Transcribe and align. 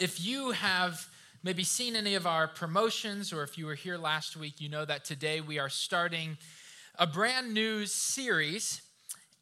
if 0.00 0.18
you 0.24 0.52
have 0.52 1.06
maybe 1.42 1.62
seen 1.62 1.94
any 1.94 2.14
of 2.14 2.26
our 2.26 2.48
promotions, 2.48 3.34
or 3.34 3.42
if 3.42 3.58
you 3.58 3.66
were 3.66 3.74
here 3.74 3.98
last 3.98 4.34
week, 4.34 4.58
you 4.58 4.68
know 4.68 4.86
that 4.86 5.04
today 5.04 5.42
we 5.42 5.58
are 5.58 5.68
starting 5.68 6.38
a 6.98 7.06
brand 7.06 7.52
new 7.52 7.84
series. 7.84 8.80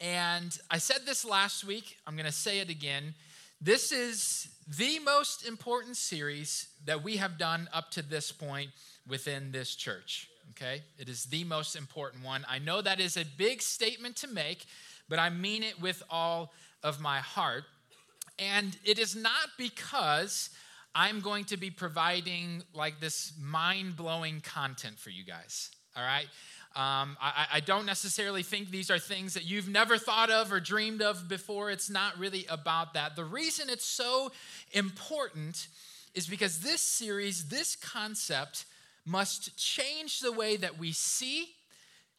And 0.00 0.58
I 0.68 0.78
said 0.78 1.06
this 1.06 1.24
last 1.24 1.64
week, 1.64 1.96
I'm 2.06 2.14
going 2.14 2.26
to 2.26 2.32
say 2.32 2.58
it 2.58 2.70
again. 2.70 3.14
This 3.60 3.92
is 3.92 4.48
the 4.76 4.98
most 4.98 5.46
important 5.46 5.96
series 5.96 6.66
that 6.84 7.04
we 7.04 7.18
have 7.18 7.38
done 7.38 7.68
up 7.72 7.92
to 7.92 8.02
this 8.02 8.32
point 8.32 8.70
within 9.06 9.52
this 9.52 9.76
church. 9.76 10.28
Okay? 10.50 10.82
It 10.98 11.08
is 11.08 11.24
the 11.24 11.44
most 11.44 11.76
important 11.76 12.24
one. 12.24 12.44
I 12.48 12.58
know 12.58 12.82
that 12.82 12.98
is 12.98 13.16
a 13.16 13.24
big 13.36 13.62
statement 13.62 14.16
to 14.16 14.26
make, 14.26 14.66
but 15.08 15.20
I 15.20 15.30
mean 15.30 15.62
it 15.62 15.80
with 15.80 16.02
all 16.10 16.52
of 16.82 17.00
my 17.00 17.18
heart. 17.20 17.62
And 18.38 18.76
it 18.84 18.98
is 18.98 19.16
not 19.16 19.48
because 19.56 20.50
I'm 20.94 21.20
going 21.20 21.44
to 21.46 21.56
be 21.56 21.70
providing 21.70 22.62
like 22.74 23.00
this 23.00 23.32
mind 23.40 23.96
blowing 23.96 24.40
content 24.40 24.98
for 24.98 25.10
you 25.10 25.24
guys. 25.24 25.70
All 25.96 26.02
right? 26.02 26.26
Um, 26.76 27.16
I, 27.20 27.46
I, 27.54 27.60
don't 27.60 27.86
necessarily 27.86 28.44
think 28.44 28.70
these 28.70 28.90
are 28.90 28.98
things 28.98 29.34
that 29.34 29.44
you've 29.44 29.68
never 29.68 29.98
thought 29.98 30.30
of 30.30 30.52
or 30.52 30.60
dreamed 30.60 31.02
of 31.02 31.28
before. 31.28 31.70
It's 31.70 31.90
not 31.90 32.16
really 32.18 32.46
about 32.48 32.94
that. 32.94 33.16
The 33.16 33.24
reason 33.24 33.68
it's 33.68 33.86
so 33.86 34.30
important 34.72 35.66
is 36.14 36.28
because 36.28 36.60
this 36.60 36.80
series, 36.80 37.48
this 37.48 37.74
concept, 37.74 38.66
must 39.04 39.56
change 39.56 40.20
the 40.20 40.30
way 40.30 40.56
that 40.56 40.78
we 40.78 40.92
see, 40.92 41.48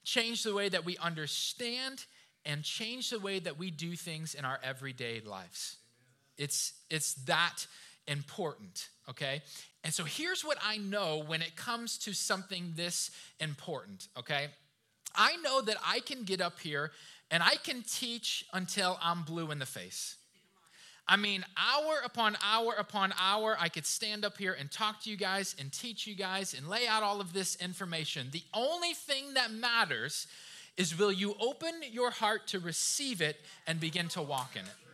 change 0.04 0.44
the 0.44 0.54
way 0.54 0.68
that 0.68 0.84
we 0.84 0.98
understand, 0.98 2.06
and 2.44 2.64
change 2.64 3.12
the 3.12 3.20
way 3.20 3.40
that 3.40 3.58
we 3.58 3.72
do 3.72 3.96
things 3.96 4.34
in 4.34 4.44
our 4.46 4.60
everyday 4.64 5.22
lives. 5.22 5.79
It's, 6.40 6.74
it's 6.90 7.14
that 7.26 7.68
important, 8.08 8.88
okay? 9.10 9.44
And 9.84 9.94
so 9.94 10.04
here's 10.06 10.44
what 10.44 10.58
I 10.66 10.78
know 10.78 11.24
when 11.26 11.44
it 11.44 11.56
comes 11.56 12.00
to 12.00 12.14
something 12.14 12.74
this 12.76 13.12
important, 13.40 14.08
okay? 14.18 14.48
I 15.16 15.36
know 15.38 15.62
that 15.62 15.78
I 15.86 16.00
can 16.00 16.24
get 16.24 16.42
up 16.42 16.60
here 16.60 16.92
and 17.30 17.44
I 17.44 17.56
can 17.56 17.84
teach 17.84 18.46
until 18.54 18.98
I'm 19.02 19.24
blue 19.24 19.52
in 19.52 19.60
the 19.60 19.66
face. 19.66 20.16
I 21.08 21.18
mean, 21.18 21.44
hour 21.58 22.02
upon 22.06 22.38
hour 22.44 22.76
upon 22.78 23.14
hour, 23.20 23.58
I 23.60 23.68
could 23.68 23.86
stand 23.86 24.24
up 24.24 24.38
here 24.38 24.56
and 24.58 24.72
talk 24.72 25.02
to 25.04 25.10
you 25.10 25.18
guys 25.18 25.56
and 25.60 25.72
teach 25.72 26.06
you 26.06 26.16
guys 26.16 26.54
and 26.54 26.70
lay 26.70 26.88
out 26.88 27.02
all 27.02 27.20
of 27.20 27.34
this 27.34 27.56
information. 27.56 28.30
The 28.32 28.44
only 28.54 28.94
thing 28.94 29.34
that 29.34 29.52
matters 29.52 30.28
is 30.78 30.98
will 30.98 31.12
you 31.12 31.36
open 31.40 31.74
your 31.92 32.12
heart 32.12 32.48
to 32.48 32.60
receive 32.60 33.22
it 33.22 33.38
and 33.66 33.80
begin 33.80 34.08
to 34.10 34.22
walk 34.22 34.52
in 34.56 34.62
it? 34.62 34.89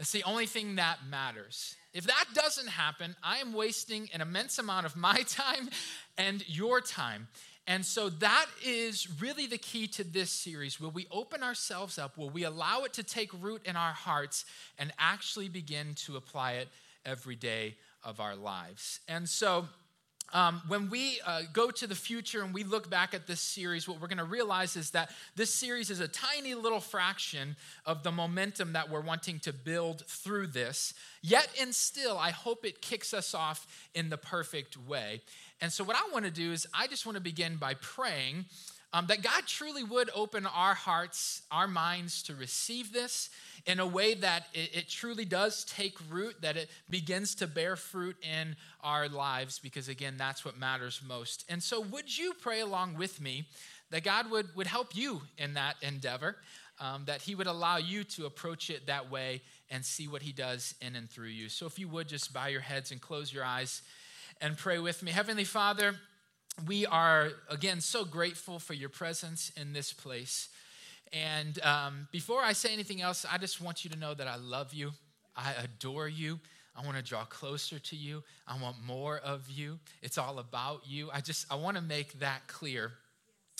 That's 0.00 0.12
the 0.12 0.24
only 0.24 0.46
thing 0.46 0.76
that 0.76 1.00
matters. 1.10 1.76
If 1.92 2.04
that 2.04 2.24
doesn't 2.32 2.68
happen, 2.68 3.14
I 3.22 3.36
am 3.36 3.52
wasting 3.52 4.08
an 4.14 4.22
immense 4.22 4.58
amount 4.58 4.86
of 4.86 4.96
my 4.96 5.18
time 5.28 5.68
and 6.16 6.42
your 6.48 6.80
time. 6.80 7.28
And 7.66 7.84
so 7.84 8.08
that 8.08 8.46
is 8.64 9.20
really 9.20 9.46
the 9.46 9.58
key 9.58 9.86
to 9.88 10.02
this 10.02 10.30
series. 10.30 10.80
Will 10.80 10.90
we 10.90 11.06
open 11.10 11.42
ourselves 11.42 11.98
up? 11.98 12.16
Will 12.16 12.30
we 12.30 12.44
allow 12.44 12.84
it 12.84 12.94
to 12.94 13.02
take 13.02 13.30
root 13.42 13.60
in 13.66 13.76
our 13.76 13.92
hearts 13.92 14.46
and 14.78 14.90
actually 14.98 15.50
begin 15.50 15.92
to 16.06 16.16
apply 16.16 16.52
it 16.52 16.68
every 17.04 17.36
day 17.36 17.76
of 18.02 18.20
our 18.20 18.36
lives? 18.36 19.00
And 19.06 19.28
so 19.28 19.68
um, 20.32 20.62
when 20.68 20.90
we 20.90 21.20
uh, 21.26 21.42
go 21.52 21.70
to 21.70 21.86
the 21.86 21.94
future 21.94 22.42
and 22.42 22.54
we 22.54 22.64
look 22.64 22.88
back 22.88 23.14
at 23.14 23.26
this 23.26 23.40
series, 23.40 23.88
what 23.88 24.00
we're 24.00 24.08
going 24.08 24.18
to 24.18 24.24
realize 24.24 24.76
is 24.76 24.90
that 24.92 25.10
this 25.36 25.52
series 25.52 25.90
is 25.90 26.00
a 26.00 26.08
tiny 26.08 26.54
little 26.54 26.80
fraction 26.80 27.56
of 27.84 28.02
the 28.02 28.12
momentum 28.12 28.72
that 28.74 28.88
we're 28.90 29.00
wanting 29.00 29.40
to 29.40 29.52
build 29.52 30.04
through 30.06 30.48
this. 30.48 30.94
Yet, 31.22 31.48
and 31.60 31.74
still, 31.74 32.16
I 32.16 32.30
hope 32.30 32.64
it 32.64 32.80
kicks 32.80 33.12
us 33.12 33.34
off 33.34 33.66
in 33.94 34.08
the 34.08 34.16
perfect 34.16 34.76
way. 34.76 35.22
And 35.60 35.72
so, 35.72 35.84
what 35.84 35.96
I 35.96 36.12
want 36.12 36.24
to 36.24 36.30
do 36.30 36.52
is, 36.52 36.66
I 36.72 36.86
just 36.86 37.04
want 37.04 37.16
to 37.16 37.22
begin 37.22 37.56
by 37.56 37.74
praying 37.74 38.46
um, 38.92 39.06
that 39.06 39.22
God 39.22 39.46
truly 39.46 39.84
would 39.84 40.10
open 40.14 40.46
our 40.46 40.74
hearts, 40.74 41.42
our 41.50 41.68
minds 41.68 42.22
to 42.24 42.34
receive 42.34 42.92
this 42.92 43.30
in 43.66 43.78
a 43.78 43.86
way 43.86 44.14
that 44.14 44.46
it, 44.52 44.70
it, 44.74 44.88
truly 44.88 45.24
does 45.24 45.64
take 45.64 45.96
root, 46.10 46.34
that 46.42 46.56
it 46.56 46.70
begins 46.88 47.34
to 47.36 47.46
bear 47.46 47.76
fruit 47.76 48.16
in 48.22 48.56
our 48.82 49.08
lives, 49.08 49.58
because 49.58 49.88
again, 49.88 50.14
that's 50.16 50.44
what 50.44 50.58
matters 50.58 51.00
most. 51.06 51.44
And 51.48 51.62
so, 51.62 51.80
would 51.80 52.16
you 52.16 52.32
pray 52.40 52.60
along 52.60 52.96
with 52.96 53.20
me 53.20 53.46
that 53.90 54.02
God 54.02 54.30
would, 54.30 54.54
would 54.56 54.66
help 54.66 54.96
you 54.96 55.22
in 55.38 55.54
that 55.54 55.76
endeavor, 55.82 56.36
um, 56.80 57.04
that 57.04 57.22
He 57.22 57.34
would 57.34 57.46
allow 57.46 57.76
you 57.76 58.02
to 58.04 58.26
approach 58.26 58.70
it 58.70 58.86
that 58.86 59.10
way 59.10 59.42
and 59.70 59.84
see 59.84 60.08
what 60.08 60.22
He 60.22 60.32
does 60.32 60.74
in 60.80 60.96
and 60.96 61.08
through 61.08 61.28
you? 61.28 61.48
So, 61.48 61.66
if 61.66 61.78
you 61.78 61.86
would 61.88 62.08
just 62.08 62.32
bow 62.32 62.46
your 62.46 62.62
heads 62.62 62.90
and 62.90 63.00
close 63.00 63.32
your 63.32 63.44
eyes 63.44 63.82
and 64.40 64.56
pray 64.56 64.78
with 64.78 65.02
me. 65.02 65.12
Heavenly 65.12 65.44
Father, 65.44 65.94
we 66.66 66.86
are, 66.86 67.30
again, 67.48 67.80
so 67.80 68.04
grateful 68.04 68.58
for 68.58 68.74
your 68.74 68.88
presence 68.88 69.52
in 69.56 69.72
this 69.72 69.92
place. 69.92 70.48
And 71.12 71.60
um, 71.62 72.08
before 72.12 72.42
I 72.42 72.52
say 72.52 72.72
anything 72.72 73.00
else, 73.00 73.26
I 73.30 73.38
just 73.38 73.60
want 73.60 73.84
you 73.84 73.90
to 73.90 73.98
know 73.98 74.14
that 74.14 74.26
I 74.28 74.36
love 74.36 74.72
you, 74.72 74.92
I 75.36 75.54
adore 75.62 76.08
you. 76.08 76.40
I 76.76 76.84
want 76.84 76.96
to 76.96 77.02
draw 77.02 77.24
closer 77.24 77.78
to 77.78 77.96
you. 77.96 78.22
I 78.46 78.60
want 78.60 78.76
more 78.82 79.18
of 79.18 79.50
you. 79.50 79.80
It's 80.02 80.16
all 80.16 80.38
about 80.38 80.82
you. 80.86 81.10
I 81.12 81.20
just 81.20 81.46
I 81.50 81.56
want 81.56 81.76
to 81.76 81.82
make 81.82 82.20
that 82.20 82.46
clear. 82.46 82.92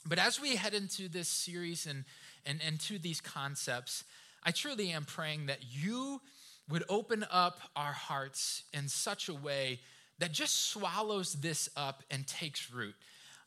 But 0.07 0.19
as 0.19 0.41
we 0.41 0.57
head 0.57 0.75
into 0.75 1.09
this 1.09 1.29
series 1.29 1.87
and 1.87 2.05
and 2.47 2.61
into 2.67 2.99
these 2.99 3.21
concepts, 3.21 4.05
I 4.45 4.53
truly 4.53 4.91
am 4.93 5.05
praying 5.05 5.47
that 5.47 5.59
you 5.69 6.21
would 6.69 6.85
open 6.89 7.27
up 7.31 7.61
our 7.75 7.93
hearts 7.93 8.63
in 8.73 8.89
such 8.89 9.29
a 9.29 9.35
way 9.35 9.81
that 10.21 10.33
just 10.33 10.71
swallows 10.71 11.35
this 11.35 11.69
up 11.77 12.03
and 12.11 12.27
takes 12.27 12.73
root. 12.73 12.95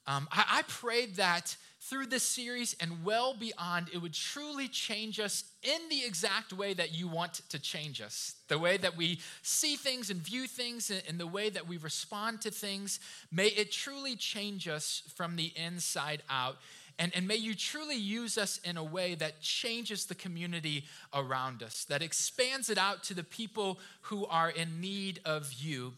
Um, 0.06 0.28
I, 0.32 0.46
I 0.50 0.62
prayed 0.64 1.16
that 1.16 1.56
through 1.80 2.08
this 2.08 2.24
series 2.24 2.76
and 2.80 3.04
well 3.04 3.36
beyond, 3.38 3.90
it 3.94 3.98
would 3.98 4.14
truly 4.14 4.68
change 4.68 5.20
us 5.20 5.44
in 5.64 5.90
the 5.90 6.06
exact 6.06 6.54
way 6.54 6.74
that 6.74 6.94
you 6.94 7.08
want 7.08 7.42
to 7.50 7.60
change 7.60 8.02
us. 8.02 8.36
The 8.48 8.58
way 8.58 8.78
that 8.78 8.96
we 8.98 9.20
see 9.42 9.76
things 9.76 10.10
and 10.10 10.20
view 10.22 10.48
things 10.48 10.92
and 10.92 11.20
the 11.20 11.28
way 11.28 11.50
that 11.50 11.68
we 11.68 11.78
respond 11.78 12.42
to 12.42 12.52
things. 12.52 13.00
May 13.32 13.48
it 13.48 13.72
truly 13.72 14.16
change 14.16 14.68
us 14.68 15.04
from 15.16 15.36
the 15.36 15.52
inside 15.56 16.24
out. 16.30 16.58
And, 17.00 17.12
and 17.16 17.28
may 17.28 17.38
you 17.38 17.56
truly 17.56 17.96
use 17.96 18.38
us 18.38 18.60
in 18.64 18.78
a 18.78 18.84
way 18.84 19.16
that 19.16 19.42
changes 19.42 20.06
the 20.06 20.16
community 20.16 20.86
around 21.14 21.64
us, 21.64 21.86
that 21.86 22.02
expands 22.02 22.70
it 22.70 22.78
out 22.78 23.04
to 23.06 23.14
the 23.14 23.24
people 23.24 23.80
who 24.02 24.26
are 24.28 24.50
in 24.50 24.80
need 24.80 25.20
of 25.26 25.52
you. 25.54 25.94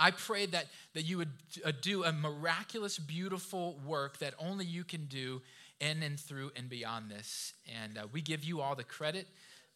I 0.00 0.10
pray 0.12 0.46
that, 0.46 0.66
that 0.94 1.02
you 1.02 1.18
would 1.18 1.30
uh, 1.64 1.72
do 1.82 2.04
a 2.04 2.12
miraculous, 2.12 2.98
beautiful 2.98 3.78
work 3.86 4.18
that 4.18 4.32
only 4.38 4.64
you 4.64 4.82
can 4.82 5.04
do 5.04 5.42
in 5.78 6.02
and 6.02 6.18
through 6.18 6.52
and 6.56 6.70
beyond 6.70 7.10
this. 7.10 7.52
And 7.82 7.98
uh, 7.98 8.06
we 8.10 8.22
give 8.22 8.42
you 8.42 8.62
all 8.62 8.74
the 8.74 8.84
credit, 8.84 9.28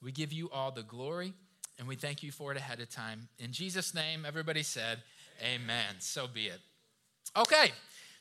we 0.03 0.13
give 0.13 0.33
you 0.33 0.51
all 0.51 0.71
the 0.71 0.83
glory, 0.83 1.35
and 1.79 1.87
we 1.87 1.95
thank 1.95 2.23
you 2.23 2.33
for 2.33 2.53
it 2.53 2.57
ahead 2.57 2.81
of 2.81 2.89
time. 2.89 3.29
In 3.39 3.53
Jesus' 3.53 3.95
name, 3.95 4.25
everybody 4.27 4.63
said, 4.63 5.03
Amen. 5.43 5.61
Amen. 5.65 5.95
So 5.99 6.27
be 6.27 6.47
it. 6.47 6.61
Okay. 7.37 7.73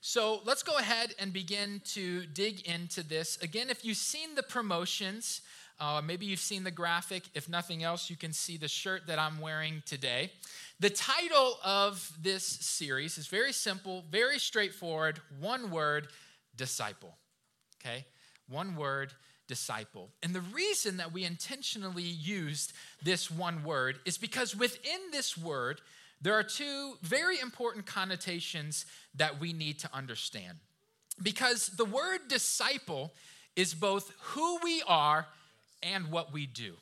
So 0.01 0.41
let's 0.43 0.63
go 0.63 0.77
ahead 0.77 1.13
and 1.17 1.31
begin 1.31 1.81
to 1.93 2.25
dig 2.25 2.67
into 2.67 3.03
this. 3.03 3.37
Again, 3.41 3.69
if 3.69 3.85
you've 3.85 3.95
seen 3.95 4.35
the 4.35 4.43
promotions, 4.43 5.41
uh, 5.83 6.01
maybe 6.01 6.25
you've 6.25 6.39
seen 6.39 6.63
the 6.63 6.71
graphic. 6.71 7.23
If 7.33 7.49
nothing 7.49 7.83
else, 7.83 8.09
you 8.09 8.15
can 8.15 8.31
see 8.31 8.55
the 8.55 8.69
shirt 8.69 9.07
that 9.07 9.19
I'm 9.19 9.41
wearing 9.41 9.83
today. 9.85 10.31
The 10.79 10.89
title 10.89 11.57
of 11.61 12.09
this 12.21 12.45
series 12.45 13.17
is 13.17 13.27
very 13.27 13.51
simple, 13.51 14.05
very 14.09 14.39
straightforward 14.39 15.19
one 15.41 15.71
word 15.71 16.07
disciple. 16.55 17.17
Okay? 17.81 18.05
One 18.47 18.77
word 18.77 19.11
disciple. 19.49 20.09
And 20.23 20.33
the 20.33 20.39
reason 20.39 20.97
that 20.97 21.11
we 21.11 21.25
intentionally 21.25 22.03
used 22.03 22.71
this 23.03 23.29
one 23.29 23.65
word 23.65 23.99
is 24.05 24.17
because 24.17 24.55
within 24.55 25.11
this 25.11 25.37
word, 25.37 25.81
there 26.21 26.35
are 26.35 26.43
two 26.43 26.93
very 27.01 27.41
important 27.41 27.85
connotations 27.85 28.85
that 29.15 29.37
we 29.37 29.51
need 29.51 29.79
to 29.79 29.89
understand. 29.93 30.59
Because 31.21 31.67
the 31.67 31.83
word 31.83 32.21
disciple 32.29 33.11
is 33.57 33.73
both 33.73 34.13
who 34.21 34.59
we 34.63 34.81
are 34.87 35.27
and 35.83 36.11
what 36.11 36.33
we 36.33 36.45
do. 36.45 36.73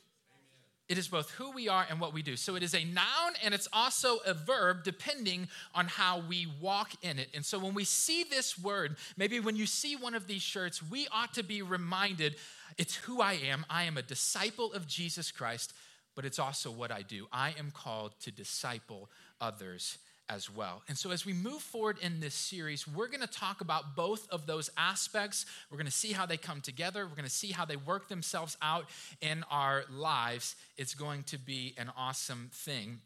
It 0.88 0.98
is 0.98 1.08
both 1.08 1.30
who 1.30 1.52
we 1.52 1.68
are 1.68 1.86
and 1.88 2.00
what 2.00 2.12
we 2.12 2.22
do. 2.22 2.36
So 2.36 2.54
it 2.54 2.62
is 2.62 2.74
a 2.74 2.84
noun 2.84 3.32
and 3.42 3.54
it's 3.54 3.68
also 3.72 4.18
a 4.26 4.34
verb 4.34 4.84
depending 4.84 5.48
on 5.74 5.86
how 5.86 6.22
we 6.28 6.46
walk 6.60 6.92
in 7.02 7.18
it. 7.18 7.28
And 7.34 7.46
so 7.46 7.58
when 7.58 7.72
we 7.72 7.84
see 7.84 8.24
this 8.24 8.58
word, 8.58 8.96
maybe 9.16 9.40
when 9.40 9.56
you 9.56 9.64
see 9.64 9.96
one 9.96 10.14
of 10.14 10.26
these 10.26 10.42
shirts, 10.42 10.82
we 10.82 11.08
ought 11.10 11.32
to 11.34 11.42
be 11.42 11.62
reminded 11.62 12.36
it's 12.76 12.94
who 12.94 13.20
I 13.22 13.34
am. 13.34 13.64
I 13.70 13.84
am 13.84 13.96
a 13.96 14.02
disciple 14.02 14.72
of 14.72 14.86
Jesus 14.86 15.30
Christ, 15.30 15.72
but 16.14 16.24
it's 16.24 16.38
also 16.38 16.70
what 16.70 16.90
I 16.90 17.02
do. 17.02 17.26
I 17.32 17.54
am 17.58 17.70
called 17.70 18.12
to 18.20 18.30
disciple 18.30 19.08
others 19.40 19.98
as 20.32 20.50
well. 20.50 20.82
And 20.88 20.96
so, 20.96 21.10
as 21.10 21.26
we 21.26 21.32
move 21.32 21.60
forward 21.60 21.98
in 22.00 22.20
this 22.20 22.34
series, 22.34 22.88
we're 22.88 23.08
going 23.08 23.20
to 23.20 23.26
talk 23.26 23.60
about 23.60 23.94
both 23.94 24.26
of 24.30 24.46
those 24.46 24.70
aspects. 24.78 25.44
We're 25.70 25.76
going 25.76 25.86
to 25.86 25.92
see 25.92 26.12
how 26.12 26.24
they 26.24 26.38
come 26.38 26.60
together, 26.60 27.06
we're 27.06 27.16
going 27.16 27.24
to 27.24 27.30
see 27.30 27.52
how 27.52 27.64
they 27.64 27.76
work 27.76 28.08
themselves 28.08 28.56
out 28.62 28.86
in 29.20 29.44
our 29.50 29.84
lives. 29.90 30.56
It's 30.78 30.94
going 30.94 31.24
to 31.24 31.38
be 31.38 31.74
an 31.76 31.90
awesome 31.96 32.50
thing. 32.52 33.00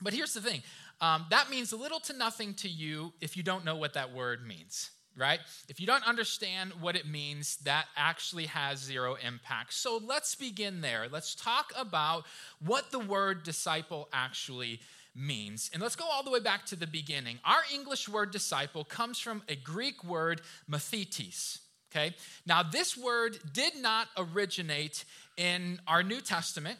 But 0.00 0.12
here's 0.12 0.34
the 0.34 0.40
thing 0.40 0.62
um, 1.00 1.26
that 1.30 1.50
means 1.50 1.72
little 1.72 2.00
to 2.00 2.12
nothing 2.12 2.54
to 2.54 2.68
you 2.68 3.12
if 3.20 3.36
you 3.36 3.42
don't 3.42 3.64
know 3.64 3.76
what 3.76 3.94
that 3.94 4.12
word 4.14 4.46
means, 4.46 4.90
right? 5.16 5.40
If 5.68 5.80
you 5.80 5.86
don't 5.86 6.06
understand 6.06 6.72
what 6.80 6.94
it 6.94 7.08
means, 7.08 7.56
that 7.64 7.86
actually 7.96 8.46
has 8.46 8.78
zero 8.78 9.16
impact. 9.26 9.74
So 9.74 10.00
let's 10.04 10.36
begin 10.36 10.80
there. 10.80 11.08
Let's 11.10 11.34
talk 11.34 11.72
about 11.76 12.24
what 12.64 12.92
the 12.92 13.00
word 13.00 13.42
disciple 13.42 14.08
actually 14.12 14.80
means. 15.18 15.70
And 15.72 15.82
let's 15.82 15.96
go 15.96 16.04
all 16.04 16.22
the 16.22 16.30
way 16.30 16.40
back 16.40 16.64
to 16.66 16.76
the 16.76 16.86
beginning. 16.86 17.38
Our 17.44 17.60
English 17.74 18.08
word 18.08 18.30
disciple 18.30 18.84
comes 18.84 19.18
from 19.18 19.42
a 19.48 19.56
Greek 19.56 20.04
word, 20.04 20.40
mathetes. 20.70 21.58
Okay? 21.90 22.14
Now, 22.46 22.62
this 22.62 22.96
word 22.96 23.38
did 23.52 23.76
not 23.76 24.08
originate 24.16 25.04
in 25.36 25.80
our 25.86 26.02
New 26.02 26.20
Testament. 26.20 26.78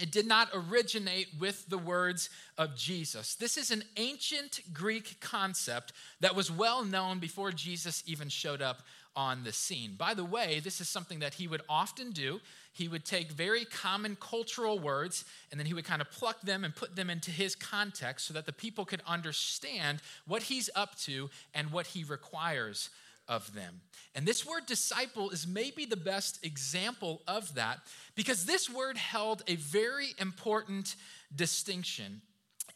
It 0.00 0.12
did 0.12 0.26
not 0.26 0.48
originate 0.54 1.28
with 1.38 1.68
the 1.68 1.76
words 1.76 2.30
of 2.56 2.74
Jesus. 2.74 3.34
This 3.34 3.58
is 3.58 3.70
an 3.70 3.82
ancient 3.96 4.60
Greek 4.72 5.20
concept 5.20 5.92
that 6.20 6.34
was 6.34 6.50
well 6.50 6.84
known 6.84 7.18
before 7.18 7.52
Jesus 7.52 8.02
even 8.06 8.28
showed 8.28 8.62
up 8.62 8.82
on 9.16 9.44
the 9.44 9.52
scene. 9.52 9.94
By 9.96 10.14
the 10.14 10.24
way, 10.24 10.60
this 10.60 10.80
is 10.80 10.88
something 10.88 11.18
that 11.20 11.34
he 11.34 11.48
would 11.48 11.62
often 11.68 12.10
do. 12.10 12.40
He 12.72 12.88
would 12.88 13.04
take 13.04 13.32
very 13.32 13.64
common 13.64 14.16
cultural 14.16 14.78
words 14.78 15.24
and 15.50 15.58
then 15.58 15.66
he 15.66 15.74
would 15.74 15.84
kind 15.84 16.00
of 16.00 16.10
pluck 16.10 16.40
them 16.42 16.64
and 16.64 16.74
put 16.74 16.96
them 16.96 17.10
into 17.10 17.30
his 17.30 17.54
context 17.54 18.26
so 18.26 18.34
that 18.34 18.46
the 18.46 18.52
people 18.52 18.84
could 18.84 19.02
understand 19.06 20.00
what 20.26 20.44
he's 20.44 20.70
up 20.74 20.96
to 21.00 21.30
and 21.54 21.72
what 21.72 21.88
he 21.88 22.04
requires 22.04 22.90
of 23.28 23.54
them. 23.54 23.80
And 24.14 24.26
this 24.26 24.44
word 24.44 24.66
disciple 24.66 25.30
is 25.30 25.46
maybe 25.46 25.84
the 25.84 25.96
best 25.96 26.44
example 26.44 27.22
of 27.28 27.54
that 27.54 27.78
because 28.16 28.44
this 28.44 28.68
word 28.68 28.96
held 28.96 29.42
a 29.46 29.56
very 29.56 30.08
important 30.18 30.96
distinction. 31.34 32.22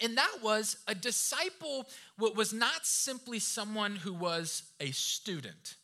And 0.00 0.16
that 0.16 0.38
was 0.42 0.78
a 0.86 0.94
disciple 0.94 1.86
was 2.18 2.52
not 2.52 2.86
simply 2.86 3.38
someone 3.38 3.96
who 3.96 4.12
was 4.12 4.64
a 4.80 4.90
student. 4.92 5.76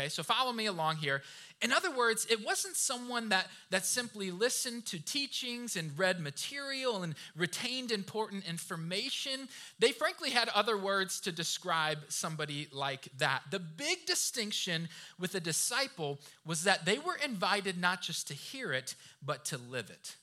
Okay, 0.00 0.08
so 0.08 0.22
follow 0.22 0.50
me 0.50 0.64
along 0.64 0.96
here. 0.96 1.20
In 1.60 1.72
other 1.72 1.90
words, 1.90 2.26
it 2.30 2.42
wasn't 2.42 2.74
someone 2.74 3.28
that, 3.28 3.48
that 3.68 3.84
simply 3.84 4.30
listened 4.30 4.86
to 4.86 4.98
teachings 4.98 5.76
and 5.76 5.98
read 5.98 6.20
material 6.20 7.02
and 7.02 7.14
retained 7.36 7.92
important 7.92 8.48
information. 8.48 9.46
They 9.78 9.92
frankly 9.92 10.30
had 10.30 10.48
other 10.48 10.78
words 10.78 11.20
to 11.20 11.32
describe 11.32 11.98
somebody 12.08 12.68
like 12.72 13.08
that. 13.18 13.42
The 13.50 13.58
big 13.58 14.06
distinction 14.06 14.88
with 15.18 15.34
a 15.34 15.40
disciple 15.40 16.18
was 16.46 16.64
that 16.64 16.86
they 16.86 16.96
were 16.96 17.18
invited 17.22 17.78
not 17.78 18.00
just 18.00 18.28
to 18.28 18.34
hear 18.34 18.72
it, 18.72 18.94
but 19.22 19.44
to 19.46 19.58
live 19.58 19.90
it. 19.90 20.16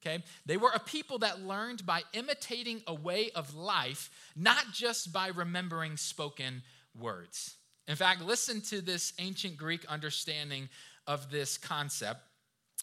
Okay? 0.00 0.24
They 0.44 0.56
were 0.56 0.72
a 0.74 0.80
people 0.80 1.18
that 1.18 1.40
learned 1.40 1.86
by 1.86 2.02
imitating 2.14 2.82
a 2.88 2.94
way 2.94 3.30
of 3.36 3.54
life, 3.54 4.10
not 4.34 4.72
just 4.72 5.12
by 5.12 5.28
remembering 5.28 5.96
spoken 5.96 6.62
words. 6.98 7.57
In 7.88 7.96
fact, 7.96 8.22
listen 8.22 8.60
to 8.62 8.82
this 8.82 9.14
ancient 9.18 9.56
Greek 9.56 9.84
understanding 9.86 10.68
of 11.06 11.30
this 11.30 11.56
concept. 11.56 12.20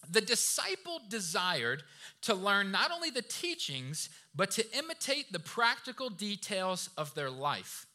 The 0.10 0.22
disciple 0.22 1.00
desired 1.08 1.84
to 2.24 2.34
learn 2.34 2.72
not 2.72 2.92
only 2.92 3.12
the 3.12 3.22
teachings, 3.22 4.10
but 4.36 4.52
to 4.52 4.78
imitate 4.78 5.32
the 5.32 5.40
practical 5.40 6.10
details 6.10 6.90
of 6.98 7.14
their 7.14 7.30
life. 7.30 7.86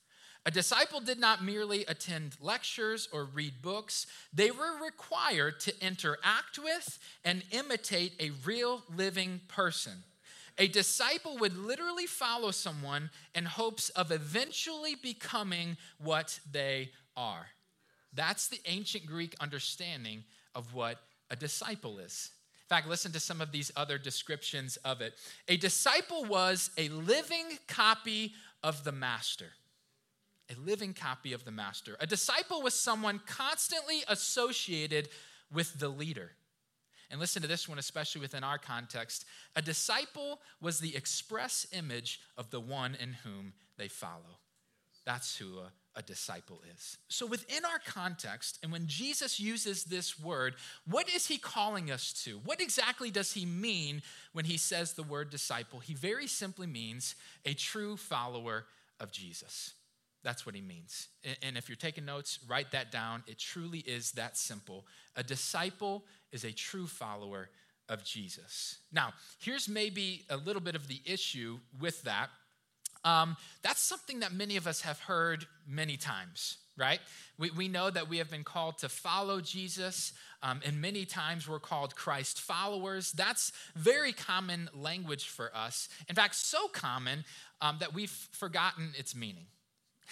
A 0.47 0.51
disciple 0.51 1.01
did 1.01 1.19
not 1.19 1.45
merely 1.45 1.85
attend 1.85 2.37
lectures 2.41 3.09
or 3.13 3.25
read 3.25 3.61
books, 3.61 4.07
they 4.33 4.51
were 4.51 4.83
required 4.83 5.61
to 5.61 5.87
interact 5.87 6.59
with 6.59 6.99
and 7.25 7.43
imitate 7.51 8.15
a 8.19 8.31
real 8.45 8.83
living 8.97 9.43
person. 9.49 10.03
A 10.61 10.69
disciple 10.69 11.39
would 11.39 11.57
literally 11.57 12.07
follow 12.07 12.51
someone 12.51 13.09
in 13.35 13.47
hopes 13.47 13.89
of 13.91 14.13
eventually 14.13 14.95
becoming 14.95 15.79
what 15.99 16.39
they 16.53 16.91
are. 17.17 17.47
That's 18.13 18.49
the 18.49 18.61
ancient 18.67 19.07
Greek 19.07 19.35
understanding 19.41 20.23
of 20.55 20.75
what 20.75 20.99
a 21.31 21.37
disciple 21.37 21.99
is. 21.99 22.31
In 22.65 22.77
fact, 22.77 22.89
listen 22.89 23.11
to 23.13 23.21
some 23.21 23.41
of 23.41 23.53
these 23.53 23.73
other 23.75 23.97
descriptions 23.97 24.77
of 24.85 25.01
it. 25.01 25.15
A 25.49 25.57
disciple 25.57 26.27
was 26.27 26.71
a 26.77 26.91
living 26.91 27.59
copy 27.67 28.35
of 28.63 28.85
the 28.85 28.93
master. 28.93 29.53
A 30.51 30.61
living 30.61 30.93
copy 30.93 31.33
of 31.33 31.47
the 31.47 31.51
master. 31.51 31.97
A 32.01 32.07
disciple 32.07 32.61
was 32.61 32.75
someone 32.75 33.23
constantly 33.27 34.03
associated 34.09 35.09
with 35.51 35.79
the 35.79 35.89
leader. 35.89 36.33
And 37.11 37.19
listen 37.19 37.43
to 37.43 37.49
this 37.49 37.69
one, 37.69 37.79
especially 37.79 38.21
within 38.21 38.45
our 38.45 38.59
context. 38.59 39.25
A 39.57 39.63
disciple 39.63 40.41
was 40.61 40.79
the 40.79 40.95
express 40.95 41.67
image 41.73 42.21
of 42.39 42.51
the 42.51 42.61
one 42.61 42.97
in 43.01 43.15
whom 43.25 43.53
they 43.77 43.89
follow. 43.89 44.39
That's 45.05 45.37
who 45.37 45.59
a 45.59 45.73
a 45.97 46.03
disciple 46.03 46.61
is. 46.75 46.99
So, 47.09 47.27
within 47.27 47.65
our 47.65 47.81
context, 47.85 48.59
and 48.63 48.71
when 48.71 48.87
Jesus 48.87 49.41
uses 49.41 49.85
this 49.85 50.21
word, 50.21 50.55
what 50.89 51.09
is 51.09 51.27
he 51.27 51.37
calling 51.37 51.91
us 51.91 52.13
to? 52.25 52.39
What 52.45 52.61
exactly 52.61 53.11
does 53.11 53.33
he 53.33 53.45
mean 53.45 54.03
when 54.33 54.45
he 54.45 54.57
says 54.57 54.93
the 54.93 55.03
word 55.03 55.31
disciple? 55.31 55.81
He 55.81 55.95
very 55.95 56.27
simply 56.27 56.67
means 56.67 57.17
a 57.45 57.55
true 57.55 57.97
follower 57.97 58.67
of 59.01 59.11
Jesus. 59.11 59.75
That's 60.23 60.45
what 60.45 60.55
he 60.55 60.61
means. 60.61 61.09
And 61.43 61.57
if 61.57 61.69
you're 61.69 61.77
taking 61.77 62.05
notes, 62.05 62.39
write 62.47 62.73
that 62.73 62.93
down. 62.93 63.25
It 63.27 63.39
truly 63.39 63.79
is 63.79 64.13
that 64.13 64.37
simple. 64.37 64.87
A 65.17 65.23
disciple 65.23 66.05
is 66.33 66.45
a 66.45 66.53
true 66.53 66.87
follower 66.87 67.49
of 67.89 68.05
Jesus. 68.05 68.79
Now, 68.93 69.13
here's 69.41 69.69
maybe 69.69 70.25
a 70.31 70.37
little 70.37 70.63
bit 70.63 70.75
of 70.75 70.87
the 70.89 71.01
issue 71.05 71.59
with 71.81 72.03
that 72.03 72.31
um, 73.05 73.37
that's 73.63 73.81
something 73.81 74.21
that 74.21 74.33
many 74.33 74.57
of 74.57 74.67
us 74.67 74.83
have 74.83 75.01
heard 75.01 75.47
many 75.67 75.97
times, 75.97 76.59
right? 76.77 77.01
We, 77.39 77.51
we 77.51 77.69
know 77.69 77.91
that 77.91 78.09
we 78.09 78.19
have 78.19 78.31
been 78.31 78.45
called 78.45 78.79
to 78.79 78.89
follow 78.89 79.41
Jesus, 79.41 80.13
um, 80.43 80.61
and 80.65 80.81
many 80.81 81.05
times 81.05 81.49
we're 81.49 81.61
called 81.61 81.97
Christ 81.97 82.41
followers. 82.41 83.13
That's 83.13 83.53
very 83.75 84.13
common 84.13 84.69
language 84.75 85.29
for 85.29 85.55
us. 85.57 85.89
In 86.09 86.15
fact, 86.15 86.35
so 86.35 86.69
common 86.69 87.25
um, 87.61 87.77
that 87.81 87.95
we've 87.95 88.11
forgotten 88.33 88.93
its 88.99 89.15
meaning. 89.15 89.47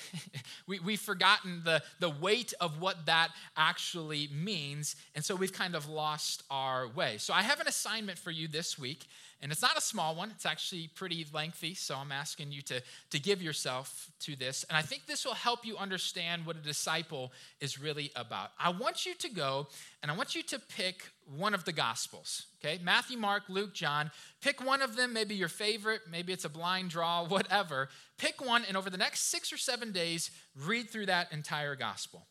we, 0.67 0.79
we've 0.81 1.01
forgotten 1.01 1.63
the, 1.65 1.83
the 2.01 2.11
weight 2.11 2.55
of 2.61 2.81
what 2.81 3.07
that 3.07 3.29
actually 3.57 4.29
means, 4.33 4.97
and 5.15 5.25
so 5.25 5.35
we've 5.35 5.53
kind 5.53 5.75
of 5.75 5.89
lost 5.89 6.43
our 6.51 6.89
way. 6.89 7.19
So, 7.19 7.33
I 7.35 7.43
have 7.43 7.61
an 7.61 7.69
assignment 7.69 8.19
for 8.19 8.31
you 8.31 8.49
this 8.49 8.79
week, 8.79 9.07
and 9.41 9.53
it's 9.53 9.63
not 9.63 9.79
a 9.79 9.81
small 9.81 10.17
one, 10.17 10.33
it's 10.33 10.45
actually 10.45 10.89
pretty 10.89 11.25
lengthy, 11.33 11.75
so 11.75 11.95
I'm 11.95 12.11
asking 12.11 12.51
you 12.51 12.61
to, 12.63 12.83
to 13.11 13.21
give 13.21 13.41
yourself 13.41 14.11
to 14.21 14.35
this. 14.35 14.65
And 14.69 14.77
I 14.77 14.83
think 14.83 15.07
this 15.07 15.25
will 15.25 15.35
help 15.35 15.65
you 15.65 15.77
understand 15.77 16.45
what 16.45 16.57
a 16.57 16.61
disciple 16.61 17.33
is 17.61 17.81
really 17.81 18.11
about. 18.17 18.51
I 18.59 18.71
want 18.71 19.07
you 19.07 19.15
to 19.15 19.29
go 19.29 19.69
and 20.03 20.11
I 20.11 20.17
want 20.17 20.35
you 20.35 20.43
to 20.43 20.59
pick 20.59 21.05
one 21.37 21.55
of 21.55 21.65
the 21.65 21.73
Gospels, 21.73 22.47
okay? 22.59 22.81
Matthew, 22.83 23.17
Mark, 23.17 23.45
Luke, 23.49 23.75
John. 23.75 24.11
Pick 24.41 24.65
one 24.65 24.83
of 24.83 24.97
them, 24.97 25.13
maybe 25.13 25.37
your 25.37 25.49
favorite, 25.49 26.03
maybe 26.11 26.33
it's 26.33 26.45
a 26.45 26.49
blind 26.49 26.91
draw, 26.91 27.25
whatever. 27.29 27.91
Pick 28.19 28.45
one, 28.45 28.65
and 28.67 28.77
over 28.77 28.91
the 28.91 28.99
next 28.99 29.31
six 29.31 29.53
or 29.53 29.57
seven 29.57 29.93
days, 29.93 30.33
read 30.57 30.91
through 30.91 31.07
that 31.07 31.33
entire 31.33 31.77
Gospel, 31.77 32.27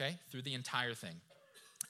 okay? 0.00 0.16
Through 0.30 0.42
the 0.42 0.54
entire 0.54 0.94
thing. 0.94 1.14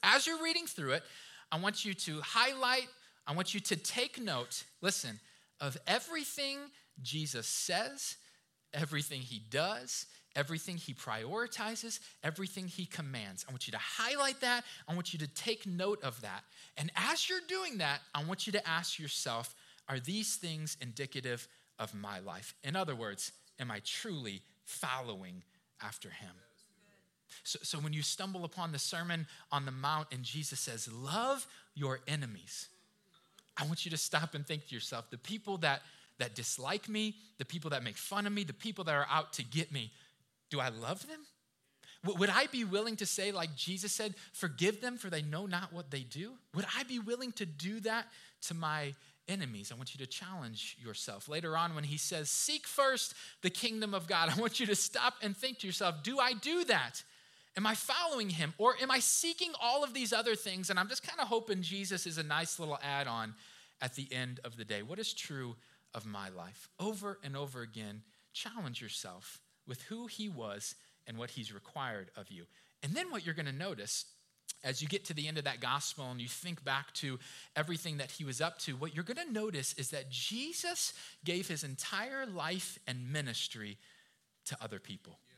As 0.02 0.26
you're 0.26 0.42
reading 0.42 0.66
through 0.66 0.92
it, 0.92 1.02
I 1.50 1.58
want 1.58 1.84
you 1.84 1.92
to 1.92 2.20
highlight 2.22 2.88
I 3.26 3.34
want 3.34 3.54
you 3.54 3.60
to 3.60 3.76
take 3.76 4.20
note, 4.20 4.64
listen, 4.80 5.20
of 5.60 5.76
everything 5.86 6.58
Jesus 7.02 7.46
says, 7.46 8.16
everything 8.74 9.20
he 9.20 9.38
does, 9.38 10.06
everything 10.34 10.76
he 10.76 10.94
prioritizes, 10.94 12.00
everything 12.22 12.66
he 12.66 12.86
commands. 12.86 13.44
I 13.48 13.52
want 13.52 13.66
you 13.66 13.72
to 13.72 13.78
highlight 13.78 14.40
that. 14.40 14.64
I 14.88 14.94
want 14.94 15.12
you 15.12 15.18
to 15.20 15.28
take 15.28 15.66
note 15.66 16.02
of 16.02 16.20
that. 16.22 16.42
And 16.76 16.90
as 16.96 17.28
you're 17.28 17.40
doing 17.48 17.78
that, 17.78 18.00
I 18.14 18.24
want 18.24 18.46
you 18.46 18.52
to 18.52 18.68
ask 18.68 18.98
yourself 18.98 19.54
are 19.88 19.98
these 19.98 20.36
things 20.36 20.76
indicative 20.80 21.48
of 21.78 21.92
my 21.94 22.20
life? 22.20 22.54
In 22.62 22.76
other 22.76 22.94
words, 22.94 23.32
am 23.58 23.70
I 23.70 23.80
truly 23.84 24.42
following 24.64 25.42
after 25.82 26.08
him? 26.08 26.30
So, 27.44 27.58
so 27.62 27.78
when 27.78 27.92
you 27.92 28.02
stumble 28.02 28.44
upon 28.44 28.72
the 28.72 28.78
Sermon 28.78 29.26
on 29.50 29.64
the 29.64 29.72
Mount 29.72 30.08
and 30.12 30.22
Jesus 30.22 30.60
says, 30.60 30.90
Love 30.92 31.46
your 31.74 32.00
enemies. 32.06 32.68
I 33.56 33.64
want 33.66 33.84
you 33.84 33.90
to 33.90 33.96
stop 33.96 34.34
and 34.34 34.46
think 34.46 34.68
to 34.68 34.74
yourself 34.74 35.10
the 35.10 35.18
people 35.18 35.58
that, 35.58 35.82
that 36.18 36.34
dislike 36.34 36.88
me, 36.88 37.16
the 37.38 37.44
people 37.44 37.70
that 37.70 37.82
make 37.82 37.96
fun 37.96 38.26
of 38.26 38.32
me, 38.32 38.44
the 38.44 38.52
people 38.52 38.84
that 38.84 38.94
are 38.94 39.06
out 39.10 39.32
to 39.34 39.44
get 39.44 39.72
me, 39.72 39.92
do 40.50 40.60
I 40.60 40.68
love 40.68 41.06
them? 41.06 41.20
Would 42.04 42.30
I 42.30 42.46
be 42.46 42.64
willing 42.64 42.96
to 42.96 43.06
say, 43.06 43.30
like 43.30 43.54
Jesus 43.54 43.92
said, 43.92 44.14
forgive 44.32 44.80
them 44.80 44.96
for 44.96 45.08
they 45.08 45.22
know 45.22 45.46
not 45.46 45.72
what 45.72 45.90
they 45.90 46.00
do? 46.00 46.32
Would 46.54 46.66
I 46.76 46.82
be 46.82 46.98
willing 46.98 47.30
to 47.32 47.46
do 47.46 47.78
that 47.80 48.06
to 48.42 48.54
my 48.54 48.94
enemies? 49.28 49.70
I 49.70 49.76
want 49.76 49.94
you 49.94 50.04
to 50.04 50.10
challenge 50.10 50.76
yourself. 50.82 51.28
Later 51.28 51.56
on, 51.56 51.76
when 51.76 51.84
he 51.84 51.96
says, 51.96 52.28
seek 52.28 52.66
first 52.66 53.14
the 53.42 53.50
kingdom 53.50 53.94
of 53.94 54.08
God, 54.08 54.30
I 54.36 54.40
want 54.40 54.58
you 54.58 54.66
to 54.66 54.74
stop 54.74 55.14
and 55.22 55.36
think 55.36 55.60
to 55.60 55.66
yourself, 55.66 56.02
do 56.02 56.18
I 56.18 56.32
do 56.32 56.64
that? 56.64 57.04
Am 57.56 57.66
I 57.66 57.74
following 57.74 58.30
him? 58.30 58.54
Or 58.58 58.74
am 58.80 58.90
I 58.90 58.98
seeking 58.98 59.52
all 59.60 59.84
of 59.84 59.92
these 59.92 60.12
other 60.12 60.34
things? 60.34 60.70
And 60.70 60.78
I'm 60.78 60.88
just 60.88 61.06
kind 61.06 61.20
of 61.20 61.28
hoping 61.28 61.62
Jesus 61.62 62.06
is 62.06 62.18
a 62.18 62.22
nice 62.22 62.58
little 62.58 62.78
add 62.82 63.06
on 63.06 63.34
at 63.80 63.94
the 63.94 64.08
end 64.10 64.40
of 64.44 64.56
the 64.56 64.64
day. 64.64 64.82
What 64.82 64.98
is 64.98 65.12
true 65.12 65.56
of 65.94 66.06
my 66.06 66.28
life. 66.30 66.68
Over 66.80 67.18
and 67.22 67.36
over 67.36 67.62
again, 67.62 68.02
challenge 68.32 68.80
yourself 68.80 69.40
with 69.66 69.82
who 69.82 70.06
he 70.06 70.28
was 70.28 70.74
and 71.06 71.18
what 71.18 71.30
he's 71.30 71.52
required 71.52 72.10
of 72.16 72.30
you. 72.30 72.44
And 72.82 72.94
then 72.94 73.10
what 73.10 73.24
you're 73.24 73.34
going 73.34 73.46
to 73.46 73.52
notice 73.52 74.06
as 74.64 74.80
you 74.80 74.88
get 74.88 75.04
to 75.06 75.14
the 75.14 75.26
end 75.26 75.38
of 75.38 75.44
that 75.44 75.60
gospel 75.60 76.10
and 76.10 76.20
you 76.20 76.28
think 76.28 76.64
back 76.64 76.92
to 76.94 77.18
everything 77.56 77.98
that 77.98 78.12
he 78.12 78.24
was 78.24 78.40
up 78.40 78.58
to, 78.60 78.76
what 78.76 78.94
you're 78.94 79.04
going 79.04 79.26
to 79.26 79.32
notice 79.32 79.74
is 79.74 79.90
that 79.90 80.08
Jesus 80.10 80.92
gave 81.24 81.48
his 81.48 81.64
entire 81.64 82.26
life 82.26 82.78
and 82.86 83.12
ministry 83.12 83.76
to 84.46 84.56
other 84.60 84.78
people. 84.78 85.18
Yes. 85.26 85.31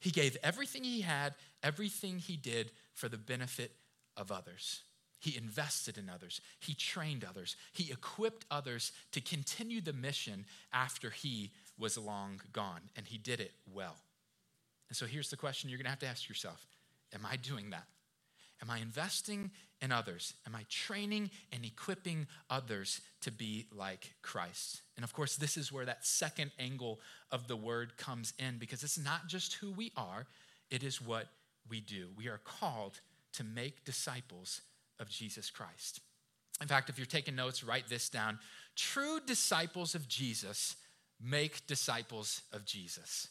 He 0.00 0.10
gave 0.10 0.36
everything 0.42 0.82
he 0.82 1.02
had, 1.02 1.34
everything 1.62 2.18
he 2.18 2.36
did 2.36 2.72
for 2.94 3.08
the 3.08 3.18
benefit 3.18 3.72
of 4.16 4.32
others. 4.32 4.82
He 5.20 5.36
invested 5.36 5.98
in 5.98 6.08
others. 6.08 6.40
He 6.58 6.74
trained 6.74 7.24
others. 7.24 7.54
He 7.72 7.92
equipped 7.92 8.46
others 8.50 8.92
to 9.12 9.20
continue 9.20 9.82
the 9.82 9.92
mission 9.92 10.46
after 10.72 11.10
he 11.10 11.50
was 11.78 11.98
long 11.98 12.40
gone, 12.52 12.80
and 12.96 13.06
he 13.06 13.18
did 13.18 13.40
it 13.40 13.52
well. 13.70 13.96
And 14.88 14.96
so 14.96 15.06
here's 15.06 15.30
the 15.30 15.36
question 15.36 15.68
you're 15.68 15.78
going 15.78 15.84
to 15.84 15.90
have 15.90 15.98
to 16.00 16.06
ask 16.06 16.28
yourself 16.28 16.66
Am 17.14 17.26
I 17.26 17.36
doing 17.36 17.70
that? 17.70 17.86
Am 18.62 18.70
I 18.70 18.78
investing 18.78 19.50
in 19.80 19.92
others? 19.92 20.34
Am 20.46 20.54
I 20.54 20.64
training 20.68 21.30
and 21.52 21.64
equipping 21.64 22.26
others 22.48 23.00
to 23.22 23.30
be 23.30 23.66
like 23.72 24.14
Christ? 24.22 24.82
And 24.96 25.04
of 25.04 25.12
course, 25.12 25.36
this 25.36 25.56
is 25.56 25.72
where 25.72 25.84
that 25.84 26.06
second 26.06 26.50
angle 26.58 27.00
of 27.30 27.48
the 27.48 27.56
word 27.56 27.96
comes 27.96 28.32
in 28.38 28.58
because 28.58 28.82
it's 28.82 28.98
not 28.98 29.26
just 29.26 29.54
who 29.54 29.70
we 29.72 29.92
are, 29.96 30.26
it 30.70 30.82
is 30.82 31.00
what 31.00 31.28
we 31.68 31.80
do. 31.80 32.08
We 32.16 32.28
are 32.28 32.40
called 32.44 33.00
to 33.34 33.44
make 33.44 33.84
disciples 33.84 34.60
of 34.98 35.08
Jesus 35.08 35.50
Christ. 35.50 36.00
In 36.60 36.68
fact, 36.68 36.90
if 36.90 36.98
you're 36.98 37.06
taking 37.06 37.36
notes, 37.36 37.64
write 37.64 37.88
this 37.88 38.08
down. 38.08 38.38
True 38.76 39.18
disciples 39.24 39.94
of 39.94 40.08
Jesus 40.08 40.76
make 41.22 41.66
disciples 41.66 42.42
of 42.52 42.64
Jesus. 42.64 43.28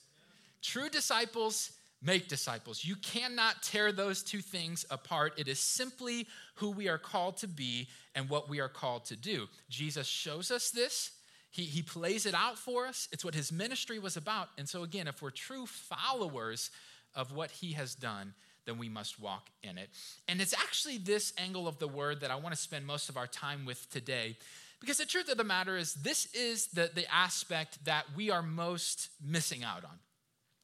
True 0.62 0.90
disciples 0.90 1.72
make 2.02 2.28
disciples. 2.28 2.84
You 2.84 2.96
cannot 2.96 3.62
tear 3.62 3.92
those 3.92 4.24
two 4.24 4.40
things 4.40 4.86
apart. 4.90 5.34
It 5.38 5.48
is 5.48 5.60
simply 5.60 6.28
who 6.56 6.72
we 6.72 6.88
are 6.88 6.98
called 6.98 7.38
to 7.38 7.48
be 7.48 7.90
and 8.16 8.30
what 8.30 8.50
we 8.50 8.60
are 8.60 8.70
called 8.70 9.06
to 9.06 9.16
do. 9.16 9.48
Jesus 9.70 10.08
shows 10.08 10.52
us 10.52 10.72
this. 10.72 11.12
He, 11.52 11.64
he 11.64 11.82
plays 11.82 12.26
it 12.26 12.34
out 12.34 12.58
for 12.58 12.86
us. 12.86 13.08
It's 13.12 13.26
what 13.26 13.36
his 13.36 13.52
ministry 13.52 14.00
was 14.00 14.16
about. 14.16 14.50
And 14.58 14.70
so, 14.70 14.84
again, 14.84 15.08
if 15.08 15.22
we're 15.22 15.32
true 15.32 15.66
followers 15.66 16.70
of 17.16 17.34
what 17.34 17.52
he 17.52 17.74
has 17.74 17.96
done, 17.96 18.34
then 18.66 18.78
we 18.78 18.88
must 18.88 19.20
walk 19.20 19.50
in 19.64 19.78
it. 19.78 19.90
And 20.28 20.40
it's 20.40 20.54
actually 20.54 21.00
this 21.00 21.34
angle 21.38 21.68
of 21.68 21.80
the 21.80 21.88
word 21.88 22.22
that 22.22 22.30
I 22.30 22.36
want 22.36 22.54
to 22.54 22.62
spend 22.62 22.86
most 22.86 23.10
of 23.10 23.18
our 23.18 23.28
time 23.28 23.66
with 23.66 23.90
today. 23.90 24.38
Because 24.80 24.98
the 24.98 25.06
truth 25.06 25.30
of 25.30 25.38
the 25.38 25.44
matter 25.44 25.76
is, 25.76 25.96
this 25.96 26.34
is 26.34 26.68
the, 26.68 26.92
the 26.94 27.12
aspect 27.14 27.84
that 27.86 28.06
we 28.16 28.30
are 28.30 28.44
most 28.44 29.10
missing 29.26 29.64
out 29.64 29.84
on. 29.84 30.00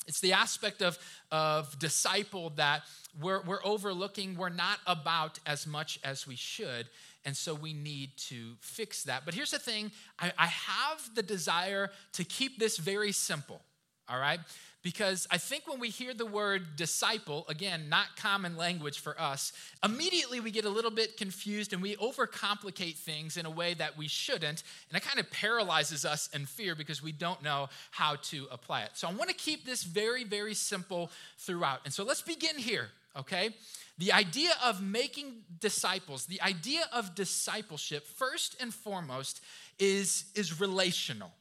It's 0.07 0.19
the 0.19 0.33
aspect 0.33 0.81
of, 0.81 0.97
of 1.31 1.77
disciple 1.79 2.51
that 2.51 2.83
we're, 3.19 3.41
we're 3.41 3.63
overlooking, 3.63 4.35
we're 4.35 4.49
not 4.49 4.79
about 4.85 5.39
as 5.45 5.65
much 5.65 5.99
as 6.03 6.27
we 6.27 6.35
should. 6.35 6.87
And 7.23 7.35
so 7.35 7.55
we 7.55 7.73
need 7.73 8.11
to 8.29 8.53
fix 8.59 9.03
that. 9.03 9.23
But 9.25 9.33
here's 9.33 9.51
the 9.51 9.59
thing 9.59 9.91
I, 10.19 10.31
I 10.37 10.47
have 10.47 11.15
the 11.15 11.23
desire 11.23 11.89
to 12.13 12.23
keep 12.23 12.59
this 12.59 12.77
very 12.77 13.11
simple, 13.11 13.61
all 14.07 14.19
right? 14.19 14.39
Because 14.85 15.27
I 15.31 15.39
think 15.39 15.67
when 15.67 15.79
we 15.79 15.89
hear 15.89 16.13
the 16.13 16.27
word 16.27 16.75
disciple, 16.75 17.43
again, 17.49 17.89
not 17.89 18.15
common 18.17 18.55
language 18.55 18.99
for 18.99 19.19
us, 19.19 19.51
immediately 19.83 20.39
we 20.39 20.51
get 20.51 20.63
a 20.63 20.69
little 20.69 20.91
bit 20.91 21.17
confused 21.17 21.73
and 21.73 21.81
we 21.81 21.95
overcomplicate 21.95 22.93
things 22.93 23.35
in 23.35 23.47
a 23.47 23.49
way 23.49 23.73
that 23.73 23.97
we 23.97 24.07
shouldn't. 24.07 24.61
And 24.89 24.95
it 24.95 25.01
kind 25.01 25.19
of 25.19 25.31
paralyzes 25.31 26.05
us 26.05 26.29
in 26.35 26.45
fear 26.45 26.75
because 26.75 27.01
we 27.01 27.11
don't 27.11 27.41
know 27.41 27.69
how 27.89 28.17
to 28.25 28.45
apply 28.51 28.83
it. 28.83 28.91
So 28.93 29.07
I 29.07 29.13
want 29.13 29.31
to 29.31 29.35
keep 29.35 29.65
this 29.65 29.81
very, 29.81 30.23
very 30.23 30.53
simple 30.53 31.09
throughout. 31.39 31.79
And 31.85 31.91
so 31.91 32.03
let's 32.03 32.21
begin 32.21 32.55
here, 32.55 32.89
okay? 33.17 33.55
The 33.97 34.13
idea 34.13 34.51
of 34.63 34.83
making 34.83 35.33
disciples, 35.59 36.27
the 36.27 36.43
idea 36.43 36.81
of 36.93 37.15
discipleship, 37.15 38.05
first 38.05 38.55
and 38.61 38.71
foremost, 38.71 39.41
is, 39.79 40.25
is 40.35 40.59
relational, 40.61 41.31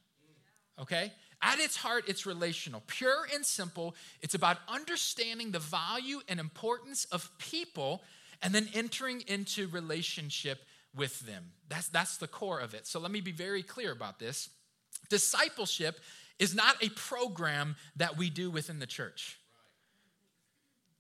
okay? 0.81 1.13
At 1.47 1.59
its 1.59 1.77
heart, 1.77 2.05
it's 2.09 2.25
relational, 2.25 2.83
pure 2.87 3.27
and 3.35 3.45
simple. 3.45 3.95
It's 4.23 4.35
about 4.35 4.57
understanding 4.67 5.51
the 5.51 5.59
value 5.59 6.21
and 6.27 6.41
importance 6.41 7.05
of 7.13 7.31
people 7.39 8.03
and 8.43 8.55
then 8.55 8.67
entering 8.73 9.23
into 9.27 9.69
relationship 9.69 10.65
with 10.97 11.21
them. 11.21 11.53
That's, 11.69 11.89
that's 11.89 12.17
the 12.17 12.29
core 12.29 12.61
of 12.61 12.73
it. 12.73 12.87
So 12.87 12.99
let 12.99 13.11
me 13.11 13.21
be 13.21 13.31
very 13.31 13.63
clear 13.63 13.93
about 13.93 14.19
this. 14.19 14.49
Discipleship 15.11 16.01
is 16.39 16.55
not 16.55 16.83
a 16.83 16.89
program 16.89 17.77
that 17.97 18.17
we 18.17 18.31
do 18.31 18.51
within 18.51 18.79
the 18.79 18.87
church. 18.87 19.39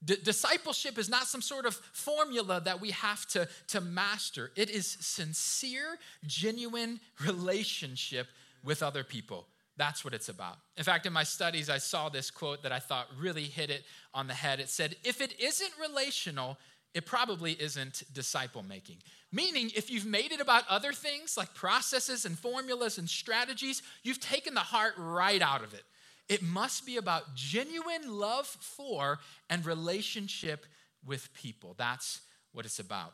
D- 0.04 0.18
discipleship 0.22 0.98
is 0.98 1.08
not 1.08 1.26
some 1.26 1.40
sort 1.40 1.64
of 1.64 1.74
formula 1.74 2.60
that 2.66 2.82
we 2.82 2.90
have 2.90 3.26
to, 3.28 3.48
to 3.68 3.80
master. 3.80 4.50
It 4.56 4.68
is 4.68 4.86
sincere, 5.00 5.98
genuine 6.26 7.00
relationship 7.24 8.26
with 8.62 8.82
other 8.82 9.04
people. 9.04 9.46
That's 9.76 10.04
what 10.04 10.14
it's 10.14 10.28
about. 10.28 10.56
In 10.76 10.84
fact, 10.84 11.06
in 11.06 11.12
my 11.12 11.24
studies, 11.24 11.68
I 11.68 11.78
saw 11.78 12.08
this 12.08 12.30
quote 12.30 12.62
that 12.62 12.72
I 12.72 12.78
thought 12.78 13.08
really 13.18 13.44
hit 13.44 13.70
it 13.70 13.84
on 14.12 14.28
the 14.28 14.34
head. 14.34 14.60
It 14.60 14.68
said, 14.68 14.96
If 15.02 15.20
it 15.20 15.40
isn't 15.40 15.72
relational, 15.80 16.58
it 16.94 17.06
probably 17.06 17.52
isn't 17.52 18.04
disciple 18.12 18.62
making. 18.62 18.98
Meaning, 19.32 19.72
if 19.74 19.90
you've 19.90 20.06
made 20.06 20.30
it 20.30 20.40
about 20.40 20.62
other 20.68 20.92
things 20.92 21.36
like 21.36 21.54
processes 21.54 22.24
and 22.24 22.38
formulas 22.38 22.98
and 22.98 23.10
strategies, 23.10 23.82
you've 24.04 24.20
taken 24.20 24.54
the 24.54 24.60
heart 24.60 24.94
right 24.96 25.42
out 25.42 25.64
of 25.64 25.74
it. 25.74 25.82
It 26.28 26.40
must 26.40 26.86
be 26.86 26.96
about 26.96 27.34
genuine 27.34 28.18
love 28.18 28.46
for 28.46 29.18
and 29.50 29.66
relationship 29.66 30.66
with 31.04 31.34
people. 31.34 31.74
That's 31.76 32.20
what 32.52 32.64
it's 32.64 32.78
about. 32.78 33.12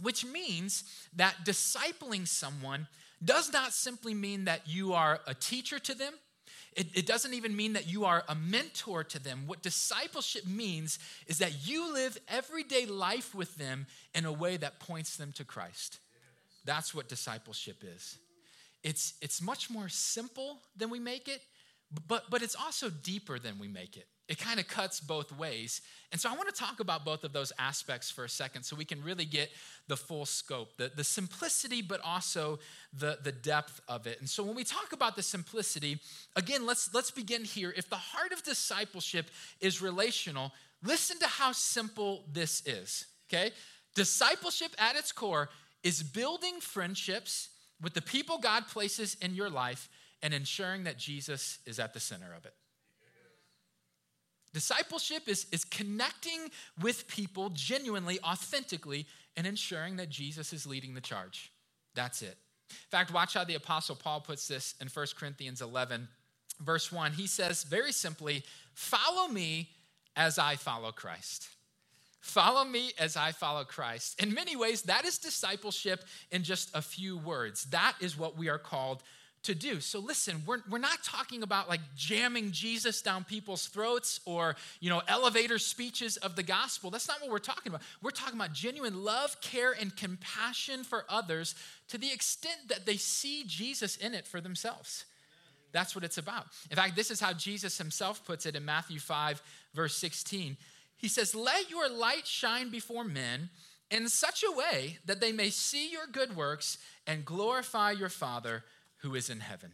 Which 0.00 0.24
means 0.24 0.84
that 1.14 1.36
discipling 1.44 2.26
someone 2.26 2.88
does 3.22 3.52
not 3.52 3.72
simply 3.72 4.14
mean 4.14 4.44
that 4.46 4.62
you 4.66 4.94
are 4.94 5.20
a 5.26 5.34
teacher 5.34 5.78
to 5.78 5.94
them. 5.94 6.14
It, 6.74 6.86
it, 6.94 7.06
doesn't 7.06 7.34
even 7.34 7.56
mean 7.56 7.72
that 7.72 7.88
you 7.88 8.04
are 8.04 8.22
a 8.28 8.34
mentor 8.34 9.02
to 9.02 9.18
them. 9.18 9.42
What 9.46 9.60
discipleship 9.60 10.46
means 10.46 11.00
is 11.26 11.38
that 11.38 11.66
you 11.66 11.92
live 11.92 12.16
everyday 12.28 12.86
life 12.86 13.34
with 13.34 13.56
them 13.56 13.86
in 14.14 14.24
a 14.24 14.32
way 14.32 14.56
that 14.56 14.78
points 14.78 15.16
them 15.16 15.32
to 15.32 15.44
Christ. 15.44 15.98
That's 16.64 16.94
what 16.94 17.08
discipleship 17.08 17.82
is. 17.82 18.18
It's, 18.84 19.14
it's 19.20 19.42
much 19.42 19.68
more 19.68 19.88
simple 19.88 20.60
than 20.76 20.90
we 20.90 21.00
make 21.00 21.28
it, 21.28 21.42
but, 22.06 22.30
but 22.30 22.40
it's 22.40 22.54
also 22.54 22.88
deeper 22.88 23.38
than 23.38 23.58
we 23.58 23.66
make 23.66 23.96
it 23.96 24.06
it 24.30 24.38
kind 24.38 24.60
of 24.60 24.68
cuts 24.68 25.00
both 25.00 25.36
ways. 25.36 25.82
And 26.12 26.20
so 26.20 26.30
I 26.30 26.34
want 26.34 26.48
to 26.48 26.54
talk 26.54 26.78
about 26.78 27.04
both 27.04 27.24
of 27.24 27.32
those 27.32 27.52
aspects 27.58 28.12
for 28.12 28.24
a 28.24 28.28
second 28.28 28.62
so 28.62 28.76
we 28.76 28.84
can 28.84 29.02
really 29.02 29.24
get 29.24 29.50
the 29.88 29.96
full 29.96 30.24
scope, 30.24 30.76
the, 30.76 30.88
the 30.94 31.02
simplicity, 31.02 31.82
but 31.82 32.00
also 32.04 32.60
the, 32.96 33.18
the 33.24 33.32
depth 33.32 33.80
of 33.88 34.06
it. 34.06 34.20
And 34.20 34.30
so 34.30 34.44
when 34.44 34.54
we 34.54 34.62
talk 34.62 34.92
about 34.92 35.16
the 35.16 35.22
simplicity, 35.22 35.98
again, 36.36 36.64
let's, 36.64 36.94
let's 36.94 37.10
begin 37.10 37.42
here. 37.42 37.74
If 37.76 37.90
the 37.90 37.96
heart 37.96 38.30
of 38.30 38.44
discipleship 38.44 39.26
is 39.60 39.82
relational, 39.82 40.52
listen 40.80 41.18
to 41.18 41.26
how 41.26 41.50
simple 41.50 42.22
this 42.32 42.62
is, 42.64 43.06
okay? 43.28 43.50
Discipleship 43.96 44.70
at 44.78 44.94
its 44.94 45.10
core 45.10 45.48
is 45.82 46.04
building 46.04 46.60
friendships 46.60 47.48
with 47.82 47.94
the 47.94 48.02
people 48.02 48.38
God 48.38 48.68
places 48.68 49.16
in 49.20 49.34
your 49.34 49.50
life 49.50 49.88
and 50.22 50.32
ensuring 50.32 50.84
that 50.84 50.98
Jesus 50.98 51.58
is 51.66 51.80
at 51.80 51.94
the 51.94 52.00
center 52.00 52.32
of 52.32 52.46
it. 52.46 52.54
Discipleship 54.52 55.28
is, 55.28 55.46
is 55.52 55.64
connecting 55.64 56.50
with 56.82 57.06
people 57.06 57.50
genuinely, 57.50 58.18
authentically, 58.24 59.06
and 59.36 59.46
ensuring 59.46 59.96
that 59.96 60.08
Jesus 60.08 60.52
is 60.52 60.66
leading 60.66 60.94
the 60.94 61.00
charge. 61.00 61.52
That's 61.94 62.22
it. 62.22 62.36
In 62.70 62.90
fact, 62.90 63.12
watch 63.12 63.34
how 63.34 63.44
the 63.44 63.54
Apostle 63.54 63.96
Paul 63.96 64.20
puts 64.20 64.48
this 64.48 64.74
in 64.80 64.88
1 64.88 65.06
Corinthians 65.16 65.60
11, 65.60 66.08
verse 66.60 66.90
1. 66.90 67.12
He 67.12 67.26
says 67.26 67.64
very 67.64 67.92
simply, 67.92 68.44
Follow 68.74 69.28
me 69.28 69.68
as 70.16 70.38
I 70.38 70.56
follow 70.56 70.92
Christ. 70.92 71.48
Follow 72.20 72.64
me 72.64 72.92
as 72.98 73.16
I 73.16 73.32
follow 73.32 73.64
Christ. 73.64 74.20
In 74.22 74.34
many 74.34 74.54
ways, 74.54 74.82
that 74.82 75.04
is 75.04 75.18
discipleship 75.18 76.04
in 76.30 76.42
just 76.42 76.70
a 76.74 76.82
few 76.82 77.16
words. 77.16 77.64
That 77.66 77.94
is 78.00 78.18
what 78.18 78.36
we 78.36 78.48
are 78.48 78.58
called 78.58 79.02
to 79.42 79.54
do. 79.54 79.80
So 79.80 80.00
listen, 80.00 80.42
we're, 80.46 80.58
we're 80.68 80.78
not 80.78 81.02
talking 81.02 81.42
about 81.42 81.68
like 81.68 81.80
jamming 81.96 82.52
Jesus 82.52 83.00
down 83.00 83.24
people's 83.24 83.66
throats 83.66 84.20
or, 84.26 84.56
you 84.80 84.90
know, 84.90 85.00
elevator 85.08 85.58
speeches 85.58 86.16
of 86.18 86.36
the 86.36 86.42
gospel. 86.42 86.90
That's 86.90 87.08
not 87.08 87.20
what 87.22 87.30
we're 87.30 87.38
talking 87.38 87.72
about. 87.72 87.82
We're 88.02 88.10
talking 88.10 88.38
about 88.38 88.52
genuine 88.52 89.02
love, 89.02 89.40
care, 89.40 89.72
and 89.72 89.96
compassion 89.96 90.84
for 90.84 91.04
others 91.08 91.54
to 91.88 91.98
the 91.98 92.12
extent 92.12 92.68
that 92.68 92.84
they 92.84 92.96
see 92.96 93.44
Jesus 93.46 93.96
in 93.96 94.14
it 94.14 94.26
for 94.26 94.40
themselves. 94.40 95.06
That's 95.72 95.94
what 95.94 96.04
it's 96.04 96.18
about. 96.18 96.46
In 96.70 96.76
fact, 96.76 96.96
this 96.96 97.10
is 97.10 97.20
how 97.20 97.32
Jesus 97.32 97.78
himself 97.78 98.24
puts 98.24 98.44
it 98.44 98.56
in 98.56 98.64
Matthew 98.64 98.98
5, 98.98 99.42
verse 99.74 99.96
16. 99.96 100.56
He 100.96 101.08
says, 101.08 101.34
Let 101.34 101.70
your 101.70 101.88
light 101.88 102.26
shine 102.26 102.70
before 102.70 103.04
men 103.04 103.48
in 103.90 104.08
such 104.08 104.44
a 104.44 104.56
way 104.56 104.98
that 105.06 105.20
they 105.20 105.32
may 105.32 105.50
see 105.50 105.90
your 105.90 106.06
good 106.10 106.36
works 106.36 106.78
and 107.06 107.24
glorify 107.24 107.92
your 107.92 108.08
Father 108.08 108.64
who 109.02 109.14
is 109.14 109.30
in 109.30 109.40
heaven. 109.40 109.72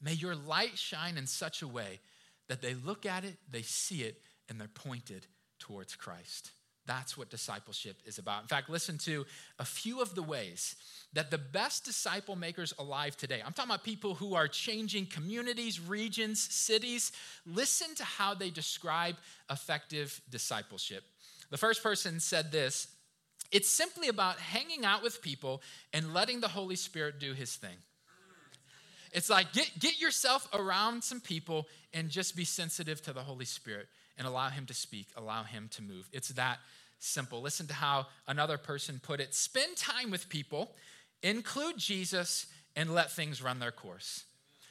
May 0.00 0.12
your 0.12 0.34
light 0.34 0.76
shine 0.78 1.16
in 1.16 1.26
such 1.26 1.62
a 1.62 1.68
way 1.68 2.00
that 2.48 2.60
they 2.60 2.74
look 2.74 3.06
at 3.06 3.24
it, 3.24 3.36
they 3.50 3.62
see 3.62 4.02
it, 4.02 4.20
and 4.48 4.60
they're 4.60 4.68
pointed 4.68 5.26
towards 5.58 5.94
Christ. 5.94 6.50
That's 6.84 7.16
what 7.16 7.30
discipleship 7.30 7.96
is 8.04 8.18
about. 8.18 8.42
In 8.42 8.48
fact, 8.48 8.68
listen 8.68 8.98
to 8.98 9.24
a 9.60 9.64
few 9.64 10.02
of 10.02 10.16
the 10.16 10.22
ways 10.22 10.74
that 11.12 11.30
the 11.30 11.38
best 11.38 11.84
disciple 11.84 12.34
makers 12.34 12.74
alive 12.76 13.16
today, 13.16 13.40
I'm 13.44 13.52
talking 13.52 13.70
about 13.70 13.84
people 13.84 14.14
who 14.14 14.34
are 14.34 14.48
changing 14.48 15.06
communities, 15.06 15.78
regions, 15.80 16.40
cities. 16.40 17.12
Listen 17.46 17.94
to 17.94 18.04
how 18.04 18.34
they 18.34 18.50
describe 18.50 19.16
effective 19.48 20.20
discipleship. 20.28 21.04
The 21.50 21.58
first 21.58 21.82
person 21.82 22.18
said 22.18 22.50
this 22.50 22.88
it's 23.52 23.68
simply 23.68 24.08
about 24.08 24.38
hanging 24.38 24.84
out 24.84 25.02
with 25.02 25.22
people 25.22 25.62
and 25.92 26.14
letting 26.14 26.40
the 26.40 26.48
Holy 26.48 26.76
Spirit 26.76 27.20
do 27.20 27.34
his 27.34 27.54
thing. 27.54 27.76
It's 29.12 29.28
like 29.28 29.52
get, 29.52 29.70
get 29.78 30.00
yourself 30.00 30.48
around 30.54 31.04
some 31.04 31.20
people 31.20 31.66
and 31.92 32.08
just 32.08 32.34
be 32.34 32.44
sensitive 32.44 33.02
to 33.02 33.12
the 33.12 33.20
Holy 33.20 33.44
Spirit 33.44 33.86
and 34.16 34.26
allow 34.26 34.48
Him 34.48 34.66
to 34.66 34.74
speak, 34.74 35.08
allow 35.16 35.42
Him 35.42 35.68
to 35.72 35.82
move. 35.82 36.08
It's 36.12 36.28
that 36.28 36.58
simple. 36.98 37.40
Listen 37.40 37.66
to 37.66 37.74
how 37.74 38.06
another 38.26 38.56
person 38.58 39.00
put 39.02 39.20
it 39.20 39.34
spend 39.34 39.76
time 39.76 40.10
with 40.10 40.28
people, 40.28 40.72
include 41.22 41.76
Jesus, 41.76 42.46
and 42.76 42.94
let 42.94 43.10
things 43.12 43.42
run 43.42 43.58
their 43.58 43.72
course. 43.72 44.24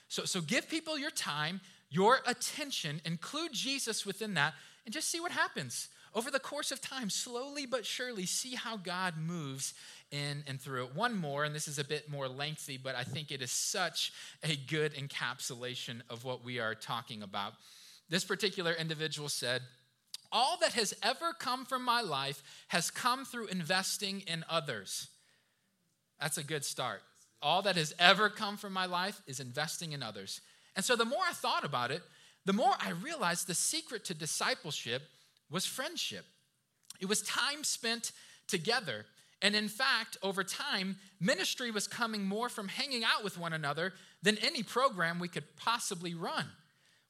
So, 0.07 0.25
so 0.25 0.41
give 0.41 0.67
people 0.67 0.98
your 0.98 1.12
time, 1.12 1.62
your 1.89 2.19
attention, 2.25 3.00
include 3.05 3.53
Jesus 3.53 4.05
within 4.05 4.33
that, 4.33 4.53
and 4.86 4.93
just 4.93 5.10
see 5.10 5.19
what 5.19 5.31
happens. 5.31 5.89
Over 6.13 6.29
the 6.29 6.39
course 6.39 6.71
of 6.71 6.81
time, 6.81 7.10
slowly 7.10 7.65
but 7.65 7.86
surely, 7.86 8.25
see 8.25 8.55
how 8.55 8.75
God 8.75 9.13
moves 9.17 9.74
in 10.12 10.44
and 10.48 10.60
through 10.60 10.86
it. 10.86 10.96
One 10.96 11.15
more, 11.15 11.44
and 11.44 11.56
this 11.56 11.68
is 11.68 11.80
a 11.80 11.84
bit 11.84 12.10
more 12.10 12.27
lengthy, 12.27 12.77
but 12.77 12.96
I 12.96 13.03
think 13.03 13.32
it 13.32 13.41
is 13.41 13.51
such 13.51 14.12
a 14.44 14.56
good 14.56 14.94
encapsulation 14.94 16.01
of 16.10 16.24
what 16.24 16.44
we 16.44 16.60
are 16.60 16.75
talking 16.75 17.24
about. 17.24 17.53
This 18.10 18.25
particular 18.25 18.74
individual 18.74 19.30
said, 19.30 19.62
All 20.32 20.58
that 20.62 20.74
has 20.74 20.94
ever 21.01 21.34
come 21.38 21.65
from 21.65 21.84
my 21.84 22.01
life 22.01 22.44
has 22.68 22.91
come 22.91 23.25
through 23.25 23.48
investing 23.48 24.22
in 24.27 24.44
others. 24.50 25.08
That's 26.20 26.38
a 26.38 26.44
good 26.44 26.65
start. 26.65 27.01
All 27.41 27.62
that 27.63 27.75
has 27.75 27.96
ever 27.98 28.30
come 28.30 28.58
from 28.58 28.74
my 28.74 28.86
life 28.86 29.22
is 29.25 29.39
investing 29.39 29.94
in 29.94 30.03
others. 30.03 30.41
And 30.75 30.86
so 30.86 30.96
the 30.96 31.06
more 31.06 31.24
I 31.27 31.34
thought 31.34 31.65
about 31.65 31.89
it, 31.89 32.01
the 32.46 32.53
more 32.53 32.74
I 32.80 32.91
realized 32.91 33.48
the 33.48 33.56
secret 33.56 34.06
to 34.06 34.13
discipleship 34.13 35.03
was 35.50 35.65
friendship. 35.65 36.25
It 37.00 37.08
was 37.08 37.22
time 37.24 37.63
spent 37.63 38.12
together. 38.48 39.06
And 39.41 39.55
in 39.55 39.67
fact, 39.67 40.17
over 40.21 40.43
time, 40.43 40.98
ministry 41.19 41.71
was 41.71 41.88
coming 41.88 42.25
more 42.25 42.48
from 42.48 42.67
hanging 42.67 43.03
out 43.03 43.24
with 43.24 43.38
one 43.38 43.53
another 43.53 43.93
than 44.21 44.38
any 44.38 44.62
program 44.62 45.19
we 45.19 45.27
could 45.27 45.55
possibly 45.57 46.13
run. 46.13 46.45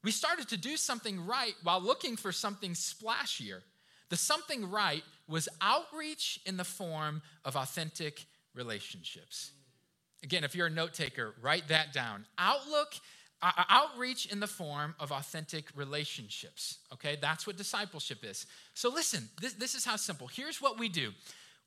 We 0.02 0.10
started 0.10 0.48
to 0.48 0.56
do 0.56 0.76
something 0.76 1.26
right 1.26 1.54
while 1.62 1.80
looking 1.80 2.16
for 2.16 2.32
something 2.32 2.72
splashier. 2.72 3.60
The 4.08 4.16
something 4.16 4.70
right 4.70 5.04
was 5.28 5.48
outreach 5.60 6.40
in 6.44 6.56
the 6.56 6.64
form 6.64 7.22
of 7.44 7.56
authentic 7.56 8.26
relationships. 8.54 9.52
Again, 10.22 10.44
if 10.44 10.54
you're 10.54 10.66
a 10.66 10.70
note 10.70 10.94
taker, 10.94 11.34
write 11.40 11.68
that 11.68 11.92
down. 11.92 12.26
Outlook 12.38 12.94
uh, 13.42 13.50
uh, 13.56 13.64
outreach 13.68 14.26
in 14.26 14.38
the 14.38 14.46
form 14.46 14.94
of 15.00 15.10
authentic 15.10 15.64
relationships. 15.74 16.78
Okay, 16.92 17.18
that's 17.20 17.46
what 17.46 17.56
discipleship 17.56 18.18
is. 18.22 18.46
So, 18.74 18.88
listen, 18.88 19.28
this, 19.40 19.54
this 19.54 19.74
is 19.74 19.84
how 19.84 19.96
simple. 19.96 20.28
Here's 20.28 20.62
what 20.62 20.78
we 20.78 20.88
do 20.88 21.12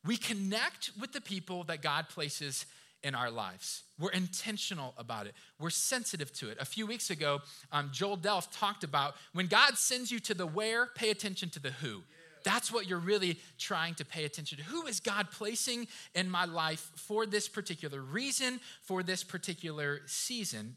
we 0.06 0.18
connect 0.18 0.92
with 1.00 1.12
the 1.12 1.22
people 1.22 1.64
that 1.66 1.82
God 1.82 2.10
places 2.10 2.66
in 3.04 3.14
our 3.14 3.30
lives. 3.30 3.84
We're 4.00 4.12
intentional 4.12 4.94
about 4.98 5.28
it. 5.28 5.36
We're 5.60 5.70
sensitive 5.70 6.34
to 6.34 6.50
it. 6.50 6.58
A 6.60 6.66
few 6.66 6.88
weeks 6.88 7.12
ago, 7.12 7.40
um, 7.72 7.90
Joel 7.94 8.18
Delft 8.18 8.54
talked 8.54 8.84
about 8.84 9.16
when 9.34 9.48
God 9.48 9.78
sends 9.78 10.12
you 10.12 10.20
to 10.22 10.34
the 10.34 10.48
where, 10.48 10.88
pay 10.88 11.12
attention 11.12 11.50
to 11.52 11.60
the 11.60 11.72
who. 11.72 12.02
That's 12.44 12.72
what 12.72 12.88
you're 12.88 13.00
really 13.00 13.40
trying 13.58 13.96
to 13.96 14.06
pay 14.06 14.26
attention 14.26 14.60
to. 14.60 14.64
Who 14.66 14.86
is 14.86 15.00
God 15.00 15.32
placing 15.32 15.88
in 16.14 16.30
my 16.30 16.46
life 16.46 16.92
for 16.96 17.26
this 17.26 17.48
particular 17.48 18.02
reason, 18.02 18.60
for 18.82 19.02
this 19.02 19.24
particular 19.24 20.02
season? 20.06 20.76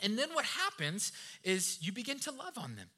And 0.00 0.16
then 0.16 0.28
what 0.32 0.44
happens 0.44 1.12
is 1.42 1.78
you 1.80 1.92
begin 1.92 2.20
to 2.20 2.30
love 2.30 2.56
on 2.56 2.76
them. 2.76 2.88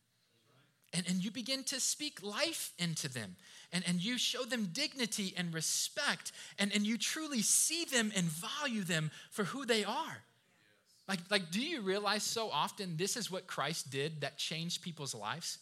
And, 0.92 1.07
and 1.09 1.24
you 1.24 1.31
begin 1.31 1.62
to 1.64 1.79
speak 1.79 2.22
life 2.22 2.72
into 2.79 3.09
them. 3.09 3.37
And, 3.72 3.85
and 3.87 4.05
you 4.05 4.18
show 4.18 4.44
them 4.44 4.70
dignity 4.72 5.33
and 5.37 5.55
respect. 5.55 6.33
And, 6.59 6.74
and 6.74 6.85
you 6.85 6.98
truly 6.98 7.42
see 7.42 7.85
them 7.85 8.12
and 8.16 8.26
value 8.26 8.83
them 8.83 9.11
for 9.31 9.44
who 9.44 9.64
they 9.64 9.85
are. 9.85 10.22
Like, 11.09 11.20
like, 11.31 11.50
do 11.50 11.61
you 11.61 11.81
realize 11.81 12.22
so 12.22 12.50
often 12.50 12.96
this 12.96 13.16
is 13.16 13.31
what 13.31 13.46
Christ 13.46 13.90
did 13.90 14.20
that 14.20 14.38
changed 14.38 14.83
people's 14.83 15.14
lives? 15.14 15.59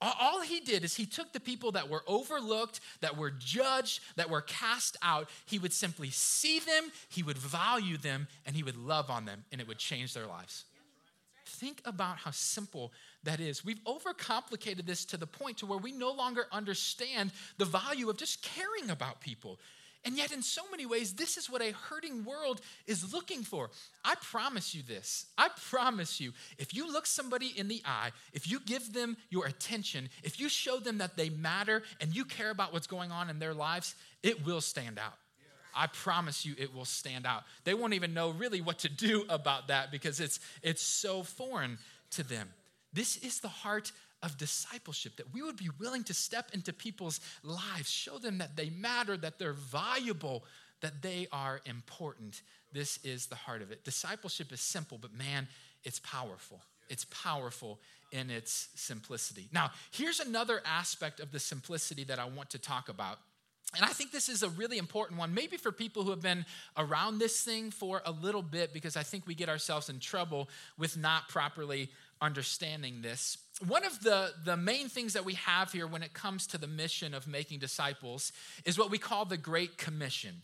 All 0.00 0.40
he 0.40 0.58
did 0.58 0.82
is 0.82 0.96
he 0.96 1.06
took 1.06 1.32
the 1.32 1.38
people 1.38 1.72
that 1.72 1.88
were 1.88 2.02
overlooked, 2.08 2.80
that 3.00 3.16
were 3.16 3.30
judged, 3.30 4.00
that 4.16 4.28
were 4.28 4.40
cast 4.40 4.96
out. 5.00 5.28
He 5.46 5.60
would 5.60 5.72
simply 5.72 6.10
see 6.10 6.58
them, 6.58 6.90
he 7.08 7.22
would 7.22 7.38
value 7.38 7.96
them, 7.96 8.26
and 8.44 8.56
he 8.56 8.64
would 8.64 8.76
love 8.76 9.10
on 9.10 9.26
them, 9.26 9.44
and 9.52 9.60
it 9.60 9.68
would 9.68 9.78
change 9.78 10.12
their 10.12 10.26
lives. 10.26 10.64
Think 11.46 11.82
about 11.84 12.16
how 12.16 12.32
simple 12.32 12.92
that 13.24 13.40
is. 13.40 13.64
We've 13.64 13.82
overcomplicated 13.84 14.86
this 14.86 15.04
to 15.06 15.16
the 15.16 15.26
point 15.26 15.58
to 15.58 15.66
where 15.66 15.78
we 15.78 15.92
no 15.92 16.12
longer 16.12 16.46
understand 16.50 17.32
the 17.58 17.64
value 17.64 18.10
of 18.10 18.16
just 18.16 18.42
caring 18.42 18.90
about 18.90 19.20
people. 19.20 19.58
And 20.04 20.16
yet, 20.16 20.32
in 20.32 20.42
so 20.42 20.62
many 20.70 20.84
ways, 20.84 21.12
this 21.12 21.36
is 21.36 21.48
what 21.48 21.62
a 21.62 21.70
hurting 21.70 22.24
world 22.24 22.60
is 22.88 23.12
looking 23.12 23.44
for. 23.44 23.70
I 24.04 24.16
promise 24.20 24.74
you 24.74 24.82
this. 24.82 25.26
I 25.38 25.48
promise 25.70 26.20
you, 26.20 26.32
if 26.58 26.74
you 26.74 26.92
look 26.92 27.06
somebody 27.06 27.52
in 27.56 27.68
the 27.68 27.80
eye, 27.84 28.10
if 28.32 28.50
you 28.50 28.58
give 28.58 28.92
them 28.92 29.16
your 29.30 29.46
attention, 29.46 30.08
if 30.24 30.40
you 30.40 30.48
show 30.48 30.78
them 30.78 30.98
that 30.98 31.16
they 31.16 31.30
matter 31.30 31.84
and 32.00 32.14
you 32.14 32.24
care 32.24 32.50
about 32.50 32.72
what's 32.72 32.88
going 32.88 33.12
on 33.12 33.30
in 33.30 33.38
their 33.38 33.54
lives, 33.54 33.94
it 34.24 34.44
will 34.44 34.60
stand 34.60 34.98
out. 34.98 35.14
I 35.74 35.86
promise 35.86 36.44
you 36.44 36.54
it 36.58 36.74
will 36.74 36.84
stand 36.84 37.24
out. 37.24 37.44
They 37.62 37.74
won't 37.74 37.94
even 37.94 38.12
know 38.12 38.30
really 38.30 38.60
what 38.60 38.80
to 38.80 38.88
do 38.88 39.24
about 39.28 39.68
that 39.68 39.92
because 39.92 40.18
it's, 40.18 40.40
it's 40.62 40.82
so 40.82 41.22
foreign 41.22 41.78
to 42.10 42.24
them. 42.24 42.48
This 42.92 43.16
is 43.16 43.40
the 43.40 43.48
heart 43.48 43.92
of 44.22 44.36
discipleship, 44.38 45.16
that 45.16 45.32
we 45.34 45.42
would 45.42 45.56
be 45.56 45.70
willing 45.80 46.04
to 46.04 46.14
step 46.14 46.50
into 46.54 46.72
people's 46.72 47.20
lives, 47.42 47.90
show 47.90 48.18
them 48.18 48.38
that 48.38 48.56
they 48.56 48.70
matter, 48.70 49.16
that 49.16 49.38
they're 49.38 49.52
valuable, 49.52 50.44
that 50.80 51.02
they 51.02 51.26
are 51.32 51.60
important. 51.64 52.42
This 52.72 52.98
is 53.04 53.26
the 53.26 53.34
heart 53.34 53.62
of 53.62 53.72
it. 53.72 53.84
Discipleship 53.84 54.52
is 54.52 54.60
simple, 54.60 54.98
but 54.98 55.12
man, 55.12 55.48
it's 55.84 55.98
powerful. 56.00 56.60
It's 56.88 57.04
powerful 57.06 57.80
in 58.12 58.30
its 58.30 58.68
simplicity. 58.74 59.48
Now, 59.52 59.70
here's 59.90 60.20
another 60.20 60.60
aspect 60.64 61.18
of 61.18 61.32
the 61.32 61.40
simplicity 61.40 62.04
that 62.04 62.18
I 62.18 62.26
want 62.26 62.50
to 62.50 62.58
talk 62.58 62.88
about. 62.88 63.18
And 63.74 63.86
I 63.86 63.88
think 63.88 64.12
this 64.12 64.28
is 64.28 64.42
a 64.42 64.50
really 64.50 64.76
important 64.76 65.18
one, 65.18 65.32
maybe 65.32 65.56
for 65.56 65.72
people 65.72 66.02
who 66.02 66.10
have 66.10 66.20
been 66.20 66.44
around 66.76 67.18
this 67.18 67.40
thing 67.40 67.70
for 67.70 68.02
a 68.04 68.12
little 68.12 68.42
bit, 68.42 68.74
because 68.74 68.98
I 68.98 69.02
think 69.02 69.26
we 69.26 69.34
get 69.34 69.48
ourselves 69.48 69.88
in 69.88 69.98
trouble 69.98 70.50
with 70.76 70.98
not 70.98 71.28
properly 71.28 71.88
understanding 72.22 73.02
this. 73.02 73.36
One 73.66 73.84
of 73.84 74.00
the, 74.00 74.32
the 74.44 74.56
main 74.56 74.88
things 74.88 75.12
that 75.12 75.24
we 75.24 75.34
have 75.34 75.72
here 75.72 75.86
when 75.86 76.02
it 76.02 76.14
comes 76.14 76.46
to 76.48 76.58
the 76.58 76.66
mission 76.66 77.12
of 77.12 77.26
making 77.26 77.58
disciples 77.58 78.32
is 78.64 78.78
what 78.78 78.90
we 78.90 78.98
call 78.98 79.24
the 79.24 79.36
Great 79.36 79.76
Commission. 79.76 80.40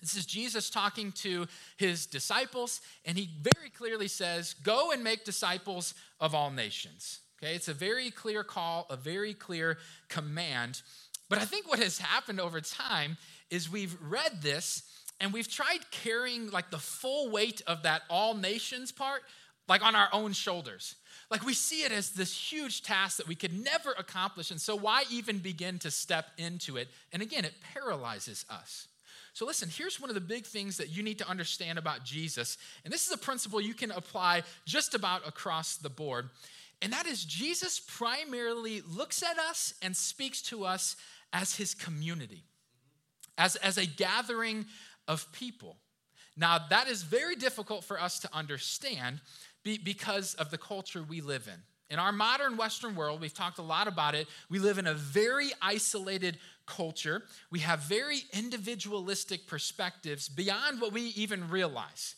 This 0.00 0.16
is 0.16 0.24
Jesus 0.24 0.70
talking 0.70 1.10
to 1.12 1.46
his 1.76 2.06
disciples, 2.06 2.80
and 3.04 3.18
he 3.18 3.30
very 3.40 3.70
clearly 3.70 4.08
says, 4.08 4.54
Go 4.54 4.92
and 4.92 5.02
make 5.02 5.24
disciples 5.24 5.94
of 6.20 6.34
all 6.34 6.50
nations. 6.50 7.20
Okay, 7.42 7.54
it's 7.54 7.68
a 7.68 7.74
very 7.74 8.10
clear 8.10 8.44
call, 8.44 8.86
a 8.88 8.96
very 8.96 9.34
clear 9.34 9.78
command. 10.08 10.82
But 11.28 11.38
I 11.38 11.44
think 11.44 11.68
what 11.68 11.80
has 11.80 11.98
happened 11.98 12.40
over 12.40 12.60
time 12.60 13.16
is 13.50 13.70
we've 13.70 13.96
read 14.00 14.42
this 14.42 14.82
and 15.20 15.32
we've 15.32 15.48
tried 15.48 15.90
carrying 15.90 16.50
like 16.50 16.70
the 16.70 16.78
full 16.78 17.30
weight 17.30 17.62
of 17.66 17.82
that 17.82 18.02
all 18.08 18.34
nations 18.34 18.92
part 18.92 19.22
like 19.68 19.84
on 19.84 19.94
our 19.94 20.08
own 20.12 20.32
shoulders. 20.32 20.94
Like 21.30 21.44
we 21.44 21.54
see 21.54 21.82
it 21.82 21.92
as 21.92 22.10
this 22.10 22.52
huge 22.52 22.82
task 22.82 23.16
that 23.16 23.26
we 23.26 23.34
could 23.34 23.52
never 23.52 23.92
accomplish. 23.92 24.50
And 24.50 24.60
so, 24.60 24.76
why 24.76 25.04
even 25.10 25.38
begin 25.38 25.78
to 25.80 25.90
step 25.90 26.26
into 26.38 26.76
it? 26.76 26.88
And 27.12 27.20
again, 27.20 27.44
it 27.44 27.54
paralyzes 27.74 28.44
us. 28.48 28.86
So, 29.32 29.44
listen, 29.44 29.68
here's 29.68 30.00
one 30.00 30.08
of 30.08 30.14
the 30.14 30.20
big 30.20 30.46
things 30.46 30.76
that 30.78 30.88
you 30.88 31.02
need 31.02 31.18
to 31.18 31.28
understand 31.28 31.78
about 31.78 32.04
Jesus. 32.04 32.56
And 32.84 32.94
this 32.94 33.06
is 33.06 33.12
a 33.12 33.18
principle 33.18 33.60
you 33.60 33.74
can 33.74 33.90
apply 33.90 34.44
just 34.64 34.94
about 34.94 35.26
across 35.26 35.76
the 35.76 35.90
board. 35.90 36.30
And 36.80 36.92
that 36.92 37.06
is, 37.06 37.24
Jesus 37.24 37.80
primarily 37.80 38.82
looks 38.82 39.22
at 39.22 39.38
us 39.38 39.74
and 39.82 39.96
speaks 39.96 40.42
to 40.42 40.64
us 40.64 40.96
as 41.32 41.56
his 41.56 41.74
community, 41.74 42.44
as, 43.36 43.56
as 43.56 43.78
a 43.78 43.86
gathering 43.86 44.66
of 45.08 45.30
people. 45.32 45.76
Now, 46.36 46.58
that 46.70 46.88
is 46.88 47.02
very 47.02 47.34
difficult 47.34 47.84
for 47.84 48.00
us 48.00 48.18
to 48.20 48.34
understand 48.34 49.20
because 49.84 50.34
of 50.34 50.50
the 50.50 50.58
culture 50.58 51.02
we 51.02 51.20
live 51.20 51.48
in. 51.48 51.60
In 51.88 51.98
our 52.00 52.12
modern 52.12 52.56
Western 52.56 52.96
world, 52.96 53.20
we've 53.20 53.34
talked 53.34 53.58
a 53.58 53.62
lot 53.62 53.86
about 53.86 54.14
it. 54.14 54.26
We 54.50 54.58
live 54.58 54.78
in 54.78 54.86
a 54.86 54.94
very 54.94 55.50
isolated 55.62 56.38
culture. 56.66 57.22
We 57.50 57.60
have 57.60 57.80
very 57.80 58.22
individualistic 58.32 59.46
perspectives 59.46 60.28
beyond 60.28 60.80
what 60.80 60.92
we 60.92 61.02
even 61.16 61.48
realize. 61.48 62.16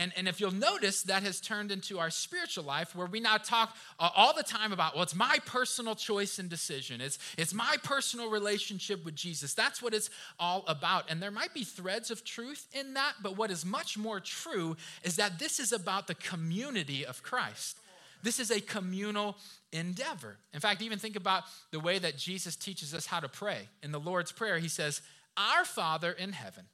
And, 0.00 0.12
and 0.16 0.26
if 0.26 0.40
you'll 0.40 0.50
notice, 0.50 1.02
that 1.02 1.24
has 1.24 1.42
turned 1.42 1.70
into 1.70 1.98
our 1.98 2.08
spiritual 2.08 2.64
life 2.64 2.96
where 2.96 3.06
we 3.06 3.20
now 3.20 3.36
talk 3.36 3.76
uh, 3.98 4.08
all 4.16 4.34
the 4.34 4.42
time 4.42 4.72
about, 4.72 4.94
well, 4.94 5.02
it's 5.02 5.14
my 5.14 5.36
personal 5.44 5.94
choice 5.94 6.38
and 6.38 6.48
decision. 6.48 7.02
It's, 7.02 7.18
it's 7.36 7.52
my 7.52 7.76
personal 7.84 8.30
relationship 8.30 9.04
with 9.04 9.14
Jesus. 9.14 9.52
That's 9.52 9.82
what 9.82 9.92
it's 9.92 10.08
all 10.38 10.64
about. 10.66 11.10
And 11.10 11.22
there 11.22 11.30
might 11.30 11.52
be 11.52 11.64
threads 11.64 12.10
of 12.10 12.24
truth 12.24 12.66
in 12.72 12.94
that, 12.94 13.12
but 13.22 13.36
what 13.36 13.50
is 13.50 13.66
much 13.66 13.98
more 13.98 14.20
true 14.20 14.74
is 15.02 15.16
that 15.16 15.38
this 15.38 15.60
is 15.60 15.70
about 15.70 16.06
the 16.06 16.14
community 16.14 17.04
of 17.04 17.22
Christ. 17.22 17.78
This 18.22 18.40
is 18.40 18.50
a 18.50 18.60
communal 18.60 19.36
endeavor. 19.70 20.38
In 20.54 20.60
fact, 20.60 20.80
even 20.80 20.98
think 20.98 21.16
about 21.16 21.42
the 21.72 21.80
way 21.80 21.98
that 21.98 22.16
Jesus 22.16 22.56
teaches 22.56 22.94
us 22.94 23.04
how 23.04 23.20
to 23.20 23.28
pray. 23.28 23.68
In 23.82 23.92
the 23.92 24.00
Lord's 24.00 24.32
Prayer, 24.32 24.60
he 24.60 24.68
says, 24.68 25.02
Our 25.36 25.66
Father 25.66 26.12
in 26.12 26.32
heaven 26.32 26.64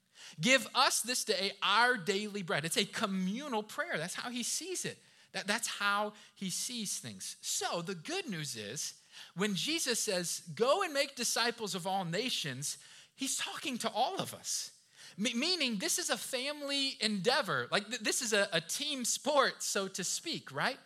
Give 0.40 0.66
us 0.74 1.00
this 1.00 1.24
day 1.24 1.52
our 1.62 1.96
daily 1.96 2.42
bread. 2.42 2.64
It's 2.64 2.76
a 2.76 2.84
communal 2.84 3.62
prayer. 3.62 3.96
That's 3.96 4.14
how 4.14 4.30
he 4.30 4.42
sees 4.42 4.84
it. 4.84 4.98
That, 5.32 5.46
that's 5.46 5.68
how 5.68 6.14
he 6.34 6.50
sees 6.50 6.98
things. 6.98 7.36
So 7.40 7.82
the 7.82 7.94
good 7.94 8.28
news 8.28 8.56
is 8.56 8.94
when 9.34 9.54
Jesus 9.54 10.00
says, 10.00 10.42
Go 10.54 10.82
and 10.82 10.92
make 10.92 11.14
disciples 11.14 11.74
of 11.74 11.86
all 11.86 12.04
nations, 12.04 12.78
he's 13.14 13.36
talking 13.36 13.78
to 13.78 13.90
all 13.90 14.16
of 14.16 14.32
us. 14.34 14.70
meaning, 15.18 15.78
this 15.78 15.98
is 15.98 16.10
a 16.10 16.16
family 16.16 16.96
endeavor. 17.00 17.68
Like, 17.70 17.88
th- 17.88 18.00
this 18.00 18.22
is 18.22 18.32
a, 18.32 18.48
a 18.52 18.60
team 18.60 19.04
sport, 19.04 19.62
so 19.62 19.88
to 19.88 20.04
speak, 20.04 20.54
right? 20.54 20.78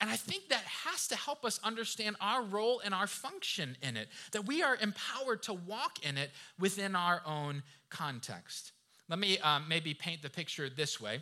And 0.00 0.10
I 0.10 0.16
think 0.16 0.50
that 0.50 0.62
has 0.62 1.08
to 1.08 1.16
help 1.16 1.44
us 1.44 1.58
understand 1.64 2.16
our 2.20 2.42
role 2.42 2.82
and 2.84 2.92
our 2.92 3.06
function 3.06 3.76
in 3.82 3.96
it, 3.96 4.08
that 4.32 4.46
we 4.46 4.62
are 4.62 4.76
empowered 4.76 5.42
to 5.44 5.54
walk 5.54 6.04
in 6.04 6.18
it 6.18 6.30
within 6.58 6.94
our 6.94 7.22
own 7.24 7.62
context. 7.88 8.72
Let 9.08 9.18
me 9.18 9.38
um, 9.38 9.66
maybe 9.68 9.94
paint 9.94 10.22
the 10.22 10.30
picture 10.30 10.68
this 10.68 11.00
way. 11.00 11.20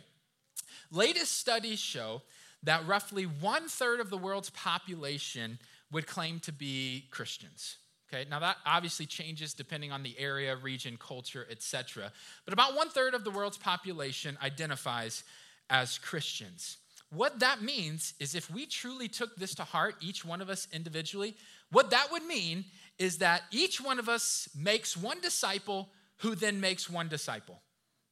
Latest 0.91 1.37
studies 1.37 1.79
show 1.79 2.21
that 2.63 2.85
roughly 2.87 3.23
one 3.23 3.67
third 3.67 3.99
of 3.99 4.09
the 4.09 4.17
world's 4.17 4.49
population 4.51 5.59
would 5.91 6.07
claim 6.07 6.39
to 6.41 6.51
be 6.51 7.05
Christians. 7.11 7.77
Okay, 8.11 8.25
now 8.29 8.39
that 8.39 8.57
obviously 8.65 9.05
changes 9.05 9.53
depending 9.53 9.91
on 9.91 10.03
the 10.03 10.15
area, 10.17 10.55
region, 10.55 10.97
culture, 10.97 11.47
etc. 11.49 12.11
But 12.45 12.53
about 12.53 12.75
one 12.75 12.89
third 12.89 13.13
of 13.13 13.23
the 13.23 13.31
world's 13.31 13.57
population 13.57 14.37
identifies 14.43 15.23
as 15.69 15.97
Christians. 15.97 16.77
What 17.09 17.39
that 17.39 17.61
means 17.61 18.13
is 18.19 18.35
if 18.35 18.51
we 18.51 18.65
truly 18.65 19.07
took 19.07 19.35
this 19.35 19.55
to 19.55 19.63
heart, 19.63 19.95
each 20.01 20.25
one 20.25 20.41
of 20.41 20.49
us 20.49 20.67
individually, 20.73 21.35
what 21.71 21.91
that 21.91 22.11
would 22.11 22.23
mean 22.23 22.65
is 22.99 23.19
that 23.19 23.43
each 23.51 23.79
one 23.79 23.99
of 23.99 24.09
us 24.09 24.49
makes 24.55 24.97
one 24.97 25.19
disciple 25.21 25.89
who 26.17 26.35
then 26.35 26.59
makes 26.59 26.89
one 26.89 27.07
disciple 27.07 27.61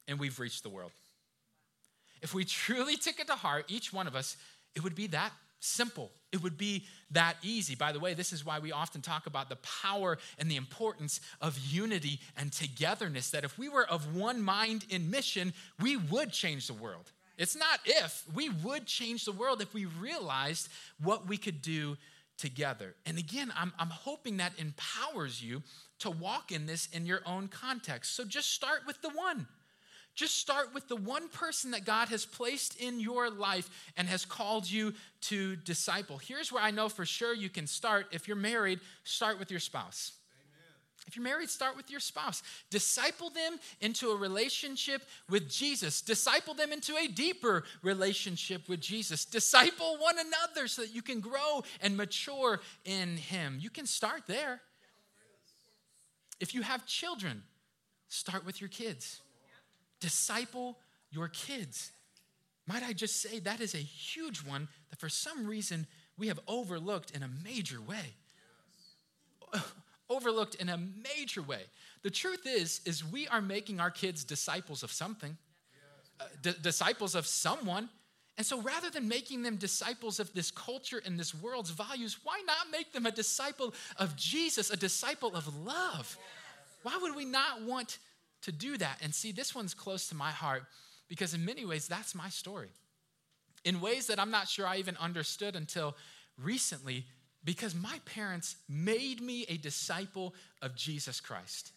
and 0.08 0.18
we've 0.18 0.38
reached 0.38 0.62
the 0.62 0.68
world. 0.68 0.92
If 2.22 2.34
we 2.34 2.44
truly 2.44 2.96
took 2.96 3.20
it 3.20 3.26
to 3.26 3.34
heart, 3.34 3.66
each 3.68 3.92
one 3.92 4.06
of 4.06 4.16
us, 4.16 4.36
it 4.74 4.82
would 4.82 4.94
be 4.94 5.08
that 5.08 5.32
simple. 5.60 6.10
It 6.32 6.42
would 6.42 6.58
be 6.58 6.84
that 7.10 7.36
easy. 7.42 7.74
By 7.74 7.92
the 7.92 8.00
way, 8.00 8.14
this 8.14 8.32
is 8.32 8.44
why 8.44 8.58
we 8.58 8.72
often 8.72 9.00
talk 9.00 9.26
about 9.26 9.48
the 9.48 9.56
power 9.56 10.18
and 10.38 10.50
the 10.50 10.56
importance 10.56 11.20
of 11.40 11.58
unity 11.58 12.20
and 12.36 12.52
togetherness. 12.52 13.30
That 13.30 13.44
if 13.44 13.58
we 13.58 13.68
were 13.68 13.88
of 13.88 14.14
one 14.14 14.42
mind 14.42 14.84
in 14.90 15.10
mission, 15.10 15.52
we 15.80 15.96
would 15.96 16.32
change 16.32 16.66
the 16.66 16.74
world. 16.74 17.10
It's 17.36 17.56
not 17.56 17.80
if, 17.84 18.24
we 18.34 18.48
would 18.48 18.86
change 18.86 19.24
the 19.24 19.32
world 19.32 19.60
if 19.60 19.74
we 19.74 19.86
realized 19.86 20.68
what 21.02 21.26
we 21.26 21.36
could 21.36 21.62
do 21.62 21.96
together. 22.38 22.94
And 23.06 23.18
again, 23.18 23.52
I'm, 23.56 23.72
I'm 23.78 23.90
hoping 23.90 24.36
that 24.38 24.52
empowers 24.58 25.42
you 25.42 25.62
to 26.00 26.10
walk 26.10 26.52
in 26.52 26.66
this 26.66 26.88
in 26.92 27.06
your 27.06 27.22
own 27.26 27.48
context. 27.48 28.14
So 28.14 28.24
just 28.24 28.52
start 28.52 28.80
with 28.86 29.00
the 29.02 29.10
one. 29.10 29.46
Just 30.14 30.36
start 30.36 30.72
with 30.72 30.86
the 30.86 30.96
one 30.96 31.28
person 31.28 31.72
that 31.72 31.84
God 31.84 32.08
has 32.08 32.24
placed 32.24 32.80
in 32.80 33.00
your 33.00 33.30
life 33.30 33.68
and 33.96 34.08
has 34.08 34.24
called 34.24 34.70
you 34.70 34.94
to 35.22 35.56
disciple. 35.56 36.18
Here's 36.18 36.52
where 36.52 36.62
I 36.62 36.70
know 36.70 36.88
for 36.88 37.04
sure 37.04 37.34
you 37.34 37.48
can 37.48 37.66
start. 37.66 38.06
If 38.12 38.28
you're 38.28 38.36
married, 38.36 38.80
start 39.02 39.38
with 39.38 39.50
your 39.50 39.60
spouse. 39.60 40.12
If 41.06 41.16
you're 41.16 41.24
married, 41.24 41.50
start 41.50 41.76
with 41.76 41.90
your 41.90 42.00
spouse. 42.00 42.42
Disciple 42.70 43.28
them 43.28 43.58
into 43.80 44.10
a 44.10 44.16
relationship 44.16 45.02
with 45.28 45.50
Jesus. 45.50 46.00
Disciple 46.00 46.54
them 46.54 46.72
into 46.72 46.96
a 46.96 47.08
deeper 47.08 47.64
relationship 47.82 48.68
with 48.68 48.80
Jesus. 48.80 49.24
Disciple 49.24 49.98
one 49.98 50.16
another 50.18 50.66
so 50.66 50.82
that 50.82 50.94
you 50.94 51.02
can 51.02 51.20
grow 51.20 51.62
and 51.82 51.96
mature 51.96 52.60
in 52.84 53.16
Him. 53.16 53.58
You 53.60 53.68
can 53.68 53.86
start 53.86 54.22
there. 54.26 54.62
If 56.40 56.54
you 56.54 56.62
have 56.62 56.86
children, 56.86 57.42
start 58.08 58.46
with 58.46 58.60
your 58.60 58.68
kids. 58.68 59.20
Disciple 60.04 60.76
your 61.10 61.28
kids. 61.28 61.90
Might 62.66 62.82
I 62.82 62.92
just 62.92 63.22
say 63.22 63.38
that 63.38 63.62
is 63.62 63.74
a 63.74 63.78
huge 63.78 64.40
one 64.40 64.68
that 64.90 65.00
for 65.00 65.08
some 65.08 65.46
reason 65.46 65.86
we 66.18 66.28
have 66.28 66.38
overlooked 66.46 67.12
in 67.12 67.22
a 67.22 67.30
major 67.42 67.80
way. 67.80 68.12
overlooked 70.10 70.56
in 70.56 70.68
a 70.68 70.76
major 70.76 71.40
way. 71.40 71.62
The 72.02 72.10
truth 72.10 72.46
is 72.46 72.82
is 72.84 73.02
we 73.02 73.26
are 73.28 73.40
making 73.40 73.80
our 73.80 73.90
kids 73.90 74.24
disciples 74.24 74.82
of 74.82 74.92
something. 74.92 75.38
Uh, 76.20 76.24
d- 76.42 76.52
disciples 76.60 77.14
of 77.14 77.26
someone. 77.26 77.88
And 78.36 78.46
so 78.46 78.60
rather 78.60 78.90
than 78.90 79.08
making 79.08 79.42
them 79.42 79.56
disciples 79.56 80.20
of 80.20 80.30
this 80.34 80.50
culture 80.50 81.00
and 81.06 81.18
this 81.18 81.34
world's 81.34 81.70
values, 81.70 82.18
why 82.24 82.42
not 82.46 82.70
make 82.70 82.92
them 82.92 83.06
a 83.06 83.10
disciple 83.10 83.72
of 83.96 84.16
Jesus, 84.16 84.68
a 84.68 84.76
disciple 84.76 85.34
of 85.34 85.56
love? 85.64 86.18
Why 86.82 86.98
would 87.00 87.16
we 87.16 87.24
not 87.24 87.62
want 87.62 87.96
to 88.44 88.52
do 88.52 88.76
that. 88.78 88.98
And 89.02 89.14
see, 89.14 89.32
this 89.32 89.54
one's 89.54 89.74
close 89.74 90.08
to 90.08 90.14
my 90.14 90.30
heart 90.30 90.64
because, 91.08 91.34
in 91.34 91.44
many 91.44 91.64
ways, 91.64 91.86
that's 91.86 92.14
my 92.14 92.28
story. 92.28 92.70
In 93.64 93.80
ways 93.80 94.06
that 94.08 94.18
I'm 94.18 94.30
not 94.30 94.48
sure 94.48 94.66
I 94.66 94.76
even 94.78 94.96
understood 94.98 95.56
until 95.56 95.96
recently, 96.38 97.06
because 97.44 97.74
my 97.74 98.00
parents 98.06 98.56
made 98.68 99.20
me 99.20 99.44
a 99.48 99.56
disciple 99.56 100.34
of 100.62 100.74
Jesus 100.74 101.20
Christ. 101.20 101.72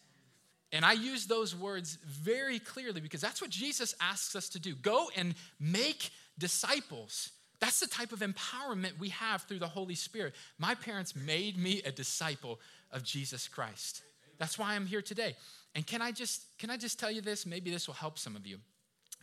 And 0.72 0.84
I 0.84 0.92
use 0.92 1.26
those 1.26 1.56
words 1.56 1.98
very 2.06 2.58
clearly 2.58 3.00
because 3.00 3.20
that's 3.20 3.40
what 3.40 3.50
Jesus 3.50 3.94
asks 4.00 4.36
us 4.36 4.48
to 4.50 4.58
do 4.58 4.74
go 4.74 5.08
and 5.16 5.34
make 5.58 6.10
disciples. 6.38 7.30
That's 7.60 7.80
the 7.80 7.86
type 7.86 8.12
of 8.12 8.20
empowerment 8.20 8.98
we 8.98 9.08
have 9.08 9.42
through 9.42 9.58
the 9.58 9.66
Holy 9.66 9.94
Spirit. 9.94 10.34
My 10.58 10.74
parents 10.74 11.16
made 11.16 11.58
me 11.58 11.82
a 11.84 11.90
disciple 11.90 12.60
of 12.92 13.02
Jesus 13.02 13.48
Christ. 13.48 14.02
That's 14.38 14.58
why 14.58 14.74
I'm 14.74 14.86
here 14.86 15.02
today. 15.02 15.34
And 15.78 15.86
can 15.86 16.02
I 16.02 16.10
just 16.10 16.58
can 16.58 16.70
I 16.70 16.76
just 16.76 16.98
tell 16.98 17.08
you 17.08 17.20
this? 17.20 17.46
Maybe 17.46 17.70
this 17.70 17.86
will 17.86 17.94
help 17.94 18.18
some 18.18 18.34
of 18.34 18.44
you. 18.44 18.58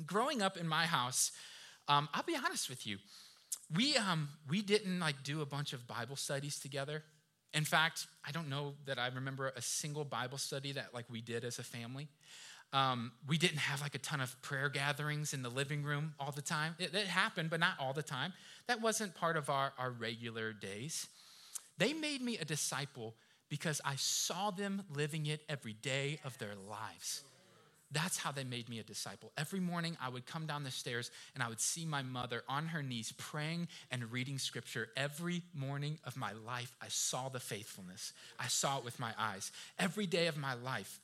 Growing 0.06 0.42
up 0.42 0.56
in 0.56 0.66
my 0.66 0.86
house, 0.86 1.34
um, 1.90 2.08
I'll 2.14 2.24
be 2.24 2.38
honest 2.38 2.70
with 2.70 2.88
you, 2.88 2.98
we 3.76 3.98
um, 3.98 4.30
we 4.48 4.62
didn't 4.62 5.02
like 5.02 5.22
do 5.22 5.42
a 5.42 5.46
bunch 5.46 5.74
of 5.74 5.86
Bible 5.86 6.16
studies 6.16 6.58
together. 6.58 7.04
In 7.54 7.66
fact, 7.66 8.08
I 8.26 8.32
don't 8.32 8.48
know 8.48 8.76
that 8.86 8.98
I 8.98 9.08
remember 9.08 9.52
a 9.54 9.62
single 9.62 10.06
Bible 10.06 10.38
study 10.38 10.72
that 10.72 10.94
like 10.94 11.04
we 11.10 11.20
did 11.20 11.44
as 11.44 11.60
a 11.60 11.64
family. 11.64 12.08
Um, 12.72 13.12
we 13.28 13.38
didn't 13.38 13.58
have 13.58 13.82
like 13.82 13.96
a 13.96 14.00
ton 14.00 14.22
of 14.22 14.42
prayer 14.42 14.70
gatherings 14.70 15.34
in 15.34 15.44
the 15.44 15.50
living 15.50 15.84
room 15.84 16.14
all 16.22 16.32
the 16.32 16.42
time. 16.42 16.76
It, 16.80 16.96
it 16.96 17.08
happened, 17.08 17.50
but 17.50 17.60
not 17.60 17.74
all 17.82 17.92
the 17.92 18.02
time. 18.02 18.32
That 18.68 18.82
wasn't 18.82 19.14
part 19.14 19.36
of 19.36 19.50
our, 19.50 19.74
our 19.78 19.92
regular 19.92 20.54
days. 20.54 21.10
They 21.78 21.92
made 21.92 22.22
me 22.22 22.38
a 22.38 22.46
disciple 22.46 23.16
because 23.50 23.82
I 23.86 23.96
saw 23.96 24.52
them 24.52 24.84
living 24.94 25.26
it 25.28 25.42
every 25.48 25.74
day 25.74 26.20
of 26.24 26.38
their 26.38 26.56
lives. 26.70 27.24
That's 27.92 28.18
how 28.18 28.32
they 28.32 28.44
made 28.44 28.68
me 28.68 28.80
a 28.80 28.84
disciple. 28.84 29.32
Every 29.38 29.60
morning, 29.60 29.96
I 30.02 30.10
would 30.10 30.26
come 30.26 30.48
down 30.48 30.64
the 30.64 30.72
stairs 30.72 31.12
and 31.34 31.44
I 31.44 31.48
would 31.48 31.62
see 31.62 31.86
my 31.86 32.02
mother 32.02 32.44
on 32.50 32.68
her 32.68 32.84
knees 32.84 33.14
praying 33.18 33.68
and 33.92 34.12
reading 34.12 34.40
scripture. 34.40 34.90
Every 34.98 35.44
morning 35.54 36.00
of 36.04 36.18
my 36.18 36.34
life, 36.34 36.76
I 36.82 36.88
saw 36.90 37.30
the 37.30 37.40
faithfulness. 37.40 38.12
I 38.40 38.48
saw 38.48 38.80
it 38.80 38.84
with 38.84 39.00
my 39.00 39.14
eyes. 39.18 39.52
Every 39.80 40.08
day 40.08 40.28
of 40.28 40.36
my 40.36 40.56
life, 40.56 41.00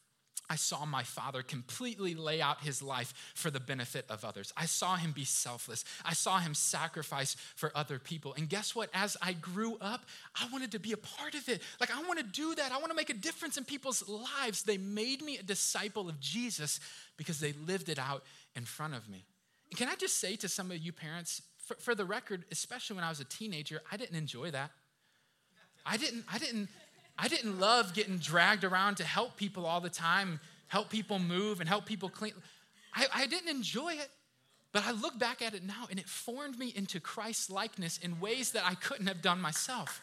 I 0.49 0.56
saw 0.58 0.86
my 0.86 1.04
father 1.04 1.43
completely 1.43 2.13
lay 2.13 2.41
out 2.41 2.62
his 2.62 2.82
life 2.82 3.13
for 3.36 3.49
the 3.49 3.60
benefit 3.60 4.06
of 4.10 4.25
others. 4.25 4.51
I 4.58 4.65
saw 4.65 4.97
him 4.97 5.13
be 5.13 5.23
selfless. 5.23 5.86
I 6.04 6.13
saw 6.13 6.39
him 6.39 6.54
sacrifice 6.54 7.36
for 7.56 7.71
other 7.73 7.99
people. 7.99 8.34
And 8.34 8.49
guess 8.49 8.75
what? 8.75 8.89
As 8.93 9.15
I 9.21 9.34
grew 9.34 9.77
up, 9.80 10.06
I 10.36 10.47
wanted 10.51 10.71
to 10.73 10.80
be 10.80 10.91
a 10.91 10.97
part 10.97 11.36
of 11.36 11.47
it. 11.47 11.62
Like, 11.80 11.95
I 11.95 12.01
want 12.04 12.19
to 12.19 12.25
do 12.25 12.54
that. 12.56 12.71
I 12.71 12.77
want 12.80 12.89
to 12.89 12.95
make 12.95 13.10
a 13.10 13.13
difference 13.13 13.58
in 13.58 13.63
people's 13.63 14.08
lives. 14.10 14.63
They 14.63 14.77
made 14.77 15.21
me 15.21 15.38
a 15.38 15.43
disciple 15.43 16.10
of 16.10 16.19
Jesus 16.19 16.82
because 17.15 17.39
they 17.39 17.54
lived 17.54 17.88
it 17.88 17.99
out 17.99 18.23
in 18.56 18.65
front 18.65 18.93
of 18.93 19.08
me. 19.08 19.23
And 19.69 19.77
can 19.77 19.88
I 19.88 19.95
just 19.95 20.17
say 20.17 20.36
to 20.36 20.49
some 20.49 20.69
of 20.69 20.77
you 20.80 20.91
parents, 20.91 21.41
for, 21.58 21.75
for 21.75 21.95
the 21.95 22.06
record, 22.06 22.43
especially 22.51 22.97
when 22.97 23.06
I 23.06 23.10
was 23.10 23.21
a 23.21 23.25
teenager, 23.25 23.82
I 23.91 23.97
didn't 23.97 24.17
enjoy 24.17 24.51
that. 24.51 24.71
I 25.86 25.97
didn't, 25.97 26.25
I 26.32 26.38
didn't, 26.38 26.69
I 27.17 27.28
didn't 27.28 27.60
love 27.60 27.93
getting 27.93 28.17
dragged 28.17 28.63
around 28.63 28.95
to 28.95 29.04
help 29.04 29.38
people 29.38 29.65
all 29.65 29.82
the 29.82 29.89
time, 29.89 30.39
help 30.67 30.89
people 30.89 31.19
move 31.19 31.60
and 31.60 31.69
help 31.69 31.86
people 31.86 32.10
clean. 32.10 32.34
I, 32.93 33.06
I 33.13 33.26
didn't 33.28 33.50
enjoy 33.50 33.93
it. 33.93 34.10
But 34.71 34.86
I 34.86 34.91
look 34.91 35.19
back 35.19 35.41
at 35.41 35.54
it 35.54 35.63
now 35.63 35.88
and 35.89 36.00
it 36.00 36.08
formed 36.08 36.58
me 36.58 36.71
into 36.76 37.00
Christ's 37.00 37.50
likeness 37.50 37.97
in 37.97 38.19
ways 38.19 38.52
that 38.54 38.63
I 38.65 38.76
couldn't 38.76 39.08
have 39.08 39.21
done 39.21 39.41
myself. 39.41 40.02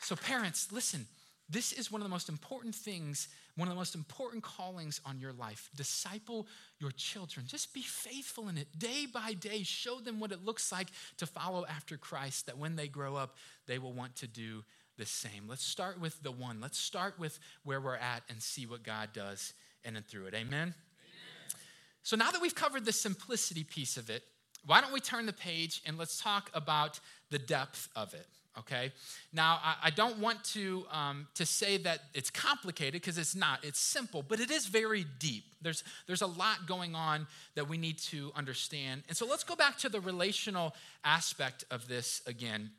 So, 0.00 0.16
parents, 0.16 0.72
listen, 0.72 1.06
this 1.48 1.72
is 1.72 1.92
one 1.92 2.00
of 2.00 2.04
the 2.04 2.10
most 2.10 2.28
important 2.28 2.74
things 2.74 3.28
one 3.58 3.66
of 3.66 3.74
the 3.74 3.78
most 3.78 3.96
important 3.96 4.44
callings 4.44 5.00
on 5.04 5.18
your 5.18 5.32
life. 5.32 5.68
Disciple 5.74 6.46
your 6.78 6.92
children. 6.92 7.44
Just 7.44 7.74
be 7.74 7.82
faithful 7.82 8.48
in 8.48 8.56
it 8.56 8.78
day 8.78 9.04
by 9.12 9.32
day. 9.32 9.64
Show 9.64 9.98
them 9.98 10.20
what 10.20 10.30
it 10.30 10.44
looks 10.44 10.70
like 10.70 10.86
to 11.16 11.26
follow 11.26 11.66
after 11.66 11.96
Christ, 11.96 12.46
that 12.46 12.56
when 12.56 12.76
they 12.76 12.86
grow 12.86 13.16
up, 13.16 13.34
they 13.66 13.80
will 13.80 13.92
want 13.92 14.14
to 14.16 14.28
do 14.28 14.62
the 14.96 15.06
same. 15.06 15.48
Let's 15.48 15.64
start 15.64 16.00
with 16.00 16.22
the 16.22 16.30
one. 16.30 16.60
Let's 16.60 16.78
start 16.78 17.18
with 17.18 17.40
where 17.64 17.80
we're 17.80 17.96
at 17.96 18.22
and 18.28 18.40
see 18.40 18.64
what 18.64 18.84
God 18.84 19.08
does 19.12 19.54
in 19.82 19.96
and 19.96 20.06
through 20.06 20.26
it. 20.26 20.34
Amen? 20.34 20.52
Amen? 20.52 20.74
So 22.04 22.16
now 22.16 22.30
that 22.30 22.40
we've 22.40 22.54
covered 22.54 22.84
the 22.84 22.92
simplicity 22.92 23.64
piece 23.64 23.96
of 23.96 24.08
it, 24.08 24.22
why 24.66 24.80
don't 24.80 24.92
we 24.92 25.00
turn 25.00 25.26
the 25.26 25.32
page 25.32 25.82
and 25.84 25.98
let's 25.98 26.20
talk 26.20 26.48
about 26.54 27.00
the 27.30 27.40
depth 27.40 27.88
of 27.96 28.14
it? 28.14 28.26
Okay? 28.60 28.92
Now 29.32 29.60
i, 29.62 29.76
I 29.84 29.90
don't 29.90 30.18
want 30.18 30.44
to 30.44 30.84
um, 30.90 31.28
to 31.34 31.46
say 31.46 31.78
that 31.78 32.00
it's 32.14 32.30
complicated 32.30 33.00
because 33.00 33.18
it's 33.18 33.34
not. 33.34 33.64
It's 33.64 33.80
simple 33.80 34.22
but 34.22 34.40
it 34.40 34.50
is 34.50 34.66
very 34.66 35.04
deep. 35.18 35.44
There's 35.62 35.84
there's 36.06 36.22
a 36.22 36.26
lot 36.26 36.66
going 36.66 36.94
on 36.94 37.26
that 37.54 37.68
we 37.68 37.78
need 37.78 37.98
to 37.98 38.32
understand. 38.36 39.02
And 39.08 39.16
so 39.16 39.26
let's 39.26 39.44
go 39.44 39.56
back 39.56 39.78
to 39.78 39.88
the 39.88 40.00
relational 40.00 40.74
aspect 41.04 41.64
of 41.70 41.88
this 41.88 42.22
again. 42.26 42.70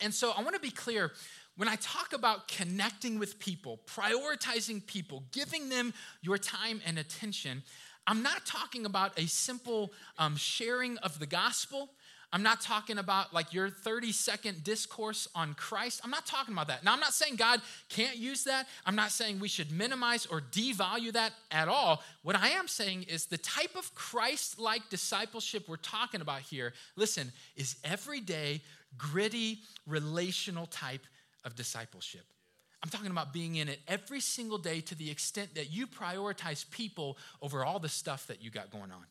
And 0.00 0.14
so 0.14 0.32
i 0.36 0.42
want 0.42 0.54
to 0.54 0.60
be 0.60 0.70
clear 0.70 1.12
when 1.58 1.68
I 1.68 1.74
talk 1.76 2.12
about 2.12 2.46
connecting 2.46 3.18
with 3.18 3.40
people, 3.40 3.80
prioritizing 3.84 4.86
people, 4.86 5.24
giving 5.32 5.68
them 5.68 5.92
your 6.22 6.38
time 6.38 6.80
and 6.86 7.00
attention, 7.00 7.64
I'm 8.06 8.22
not 8.22 8.46
talking 8.46 8.86
about 8.86 9.18
a 9.18 9.26
simple 9.26 9.92
um, 10.18 10.36
sharing 10.36 10.98
of 10.98 11.18
the 11.18 11.26
gospel. 11.26 11.90
I'm 12.32 12.42
not 12.42 12.60
talking 12.60 12.98
about 12.98 13.32
like 13.32 13.54
your 13.54 13.70
30 13.70 14.12
second 14.12 14.62
discourse 14.62 15.28
on 15.34 15.54
Christ. 15.54 16.02
I'm 16.04 16.10
not 16.10 16.26
talking 16.26 16.52
about 16.52 16.68
that. 16.68 16.84
Now, 16.84 16.92
I'm 16.92 17.00
not 17.00 17.14
saying 17.14 17.36
God 17.36 17.62
can't 17.88 18.16
use 18.16 18.44
that. 18.44 18.66
I'm 18.84 18.94
not 18.94 19.12
saying 19.12 19.40
we 19.40 19.48
should 19.48 19.72
minimize 19.72 20.26
or 20.26 20.42
devalue 20.42 21.12
that 21.12 21.32
at 21.50 21.68
all. 21.68 22.02
What 22.22 22.36
I 22.36 22.50
am 22.50 22.68
saying 22.68 23.04
is 23.04 23.26
the 23.26 23.38
type 23.38 23.74
of 23.76 23.94
Christ 23.94 24.58
like 24.58 24.90
discipleship 24.90 25.68
we're 25.68 25.76
talking 25.76 26.20
about 26.20 26.40
here, 26.40 26.74
listen, 26.96 27.32
is 27.56 27.76
everyday, 27.82 28.60
gritty, 28.98 29.60
relational 29.86 30.66
type 30.66 31.06
of 31.44 31.54
discipleship. 31.54 32.26
I'm 32.82 32.90
talking 32.90 33.10
about 33.10 33.32
being 33.32 33.56
in 33.56 33.68
it 33.68 33.80
every 33.88 34.20
single 34.20 34.58
day 34.58 34.82
to 34.82 34.94
the 34.94 35.10
extent 35.10 35.54
that 35.54 35.72
you 35.72 35.86
prioritize 35.86 36.68
people 36.70 37.16
over 37.40 37.64
all 37.64 37.78
the 37.78 37.88
stuff 37.88 38.26
that 38.26 38.42
you 38.42 38.50
got 38.50 38.70
going 38.70 38.92
on. 38.92 39.04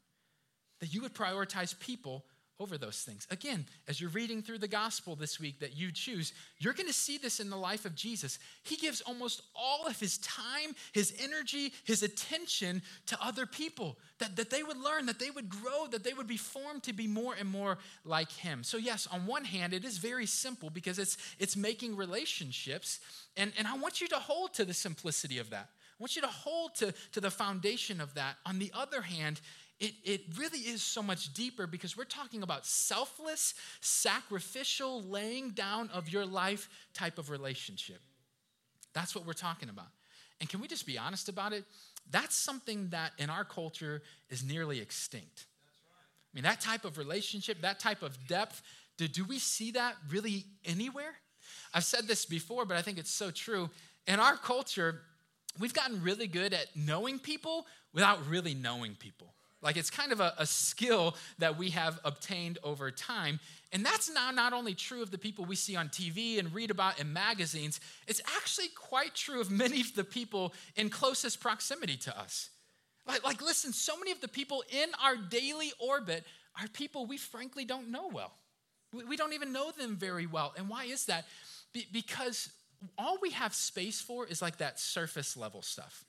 That 0.79 0.93
you 0.93 1.01
would 1.01 1.15
prioritize 1.15 1.77
people 1.77 2.23
over 2.59 2.77
those 2.77 3.01
things. 3.01 3.27
Again, 3.29 3.65
as 3.87 4.01
you're 4.01 4.09
reading 4.09 4.41
through 4.41 4.57
the 4.57 4.67
gospel 4.67 5.15
this 5.15 5.39
week 5.39 5.59
that 5.59 5.77
you 5.77 5.91
choose, 5.91 6.33
you're 6.57 6.73
going 6.73 6.87
to 6.87 6.93
see 6.93 7.17
this 7.17 7.39
in 7.39 7.49
the 7.49 7.57
life 7.57 7.85
of 7.85 7.95
Jesus. 7.95 8.39
He 8.63 8.75
gives 8.75 9.01
almost 9.01 9.43
all 9.55 9.85
of 9.85 9.99
his 9.99 10.17
time, 10.19 10.75
his 10.91 11.13
energy, 11.21 11.73
his 11.83 12.01
attention 12.01 12.81
to 13.07 13.17
other 13.23 13.45
people, 13.45 13.97
that, 14.19 14.35
that 14.35 14.49
they 14.49 14.63
would 14.63 14.77
learn, 14.77 15.05
that 15.05 15.19
they 15.19 15.29
would 15.29 15.49
grow, 15.49 15.85
that 15.91 16.03
they 16.03 16.13
would 16.13 16.27
be 16.27 16.37
formed 16.37 16.83
to 16.83 16.93
be 16.93 17.07
more 17.07 17.35
and 17.39 17.49
more 17.49 17.77
like 18.05 18.31
him. 18.31 18.63
So, 18.63 18.77
yes, 18.77 19.07
on 19.11 19.27
one 19.27 19.45
hand, 19.45 19.73
it 19.73 19.85
is 19.85 19.99
very 19.99 20.25
simple 20.25 20.69
because 20.69 20.97
it's, 20.97 21.17
it's 21.37 21.55
making 21.55 21.95
relationships, 21.95 22.99
and, 23.35 23.51
and 23.57 23.67
I 23.67 23.77
want 23.77 24.01
you 24.01 24.07
to 24.07 24.17
hold 24.17 24.53
to 24.55 24.65
the 24.65 24.73
simplicity 24.73 25.37
of 25.37 25.51
that. 25.51 25.69
I 25.99 26.03
want 26.03 26.15
you 26.15 26.21
to 26.21 26.27
hold 26.27 26.75
to, 26.75 26.93
to 27.13 27.21
the 27.21 27.31
foundation 27.31 27.99
of 27.99 28.13
that. 28.13 28.35
On 28.45 28.59
the 28.59 28.71
other 28.75 29.01
hand, 29.01 29.41
it, 29.79 29.93
it 30.03 30.21
really 30.37 30.59
is 30.59 30.81
so 30.81 31.03
much 31.03 31.33
deeper 31.33 31.67
because 31.67 31.95
we're 31.95 32.03
talking 32.05 32.41
about 32.41 32.65
selfless, 32.65 33.53
sacrificial, 33.79 35.03
laying 35.03 35.51
down 35.51 35.89
of 35.93 36.09
your 36.09 36.25
life 36.25 36.67
type 36.93 37.19
of 37.19 37.29
relationship. 37.29 37.99
That's 38.93 39.13
what 39.13 39.25
we're 39.25 39.33
talking 39.33 39.69
about. 39.69 39.87
And 40.39 40.49
can 40.49 40.61
we 40.61 40.67
just 40.67 40.87
be 40.87 40.97
honest 40.97 41.29
about 41.29 41.53
it? 41.53 41.63
That's 42.09 42.35
something 42.35 42.89
that 42.89 43.11
in 43.19 43.29
our 43.29 43.43
culture 43.43 44.01
is 44.29 44.43
nearly 44.43 44.79
extinct. 44.79 45.45
I 45.47 46.31
mean, 46.33 46.43
that 46.43 46.61
type 46.61 46.83
of 46.83 46.97
relationship, 46.97 47.61
that 47.61 47.79
type 47.79 48.01
of 48.01 48.27
depth, 48.27 48.61
do, 48.97 49.07
do 49.07 49.25
we 49.25 49.37
see 49.37 49.71
that 49.71 49.95
really 50.09 50.45
anywhere? 50.65 51.13
I've 51.73 51.83
said 51.83 52.07
this 52.07 52.25
before, 52.25 52.65
but 52.65 52.77
I 52.77 52.81
think 52.81 52.97
it's 52.97 53.11
so 53.11 53.29
true. 53.29 53.69
In 54.07 54.19
our 54.19 54.37
culture, 54.37 55.01
we've 55.59 55.73
gotten 55.73 56.01
really 56.01 56.27
good 56.27 56.53
at 56.53 56.67
knowing 56.75 57.19
people 57.19 57.67
without 57.93 58.25
really 58.27 58.53
knowing 58.53 58.95
people. 58.95 59.33
Like 59.61 59.75
it's 59.75 59.89
kind 59.89 60.11
of 60.11 60.19
a, 60.19 60.33
a, 60.37 60.45
skill 60.45 61.15
that 61.39 61.57
we 61.57 61.71
have 61.71 61.99
obtained 62.03 62.59
over 62.63 62.91
time. 62.91 63.39
And 63.71 63.83
that's 63.83 64.09
now 64.09 64.29
not 64.31 64.53
only 64.53 64.75
true 64.75 65.01
of 65.01 65.09
the 65.09 65.17
people 65.17 65.45
we 65.45 65.55
see 65.55 65.75
on 65.75 65.89
TV 65.89 66.37
and 66.37 66.53
read 66.53 66.69
about 66.69 66.99
in 66.99 67.11
magazines, 67.11 67.79
it's 68.07 68.21
actually 68.37 68.67
quite 68.75 69.15
true 69.15 69.41
of 69.41 69.49
many 69.49 69.81
of 69.81 69.95
the 69.95 70.03
people 70.03 70.53
in 70.75 70.89
closest 70.89 71.39
proximity 71.39 71.97
to 71.97 72.19
us. 72.19 72.49
Like, 73.07 73.23
like 73.23 73.41
listen, 73.41 73.73
so 73.73 73.97
many 73.97 74.11
of 74.11 74.21
the 74.21 74.27
people 74.27 74.63
in 74.69 74.89
our 75.03 75.15
daily 75.15 75.71
orbit 75.79 76.23
are 76.61 76.67
people 76.67 77.05
we 77.07 77.17
frankly 77.17 77.65
don't 77.65 77.89
know 77.89 78.09
well. 78.13 78.33
We, 78.93 79.05
we 79.05 79.17
don't 79.17 79.33
even 79.33 79.51
know 79.51 79.71
them 79.71 79.95
very 79.95 80.27
well. 80.27 80.53
And 80.55 80.69
why 80.69 80.85
is 80.85 81.05
that? 81.05 81.25
Be, 81.73 81.87
because 81.91 82.49
all 82.97 83.17
we 83.21 83.31
have 83.31 83.55
space 83.55 84.01
for 84.01 84.27
is 84.27 84.41
like 84.41 84.57
that 84.57 84.79
surface 84.79 85.35
level 85.35 85.63
stuff. 85.63 86.05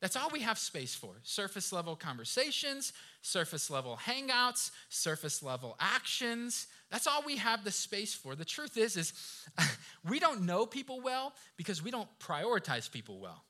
That's 0.00 0.16
all 0.16 0.30
we 0.30 0.40
have 0.40 0.58
space 0.58 0.94
for. 0.94 1.10
Surface 1.22 1.72
level 1.72 1.94
conversations, 1.94 2.94
surface 3.20 3.70
level 3.70 3.98
hangouts, 4.02 4.70
surface 4.88 5.42
level 5.42 5.76
actions. 5.78 6.68
That's 6.90 7.06
all 7.06 7.22
we 7.24 7.36
have 7.36 7.64
the 7.64 7.70
space 7.70 8.14
for. 8.14 8.34
The 8.34 8.44
truth 8.44 8.78
is 8.78 8.96
is 8.96 9.12
we 10.08 10.18
don't 10.18 10.42
know 10.42 10.64
people 10.64 11.00
well 11.02 11.34
because 11.56 11.82
we 11.82 11.90
don't 11.90 12.08
prioritize 12.18 12.90
people 12.90 13.18
well. 13.20 13.44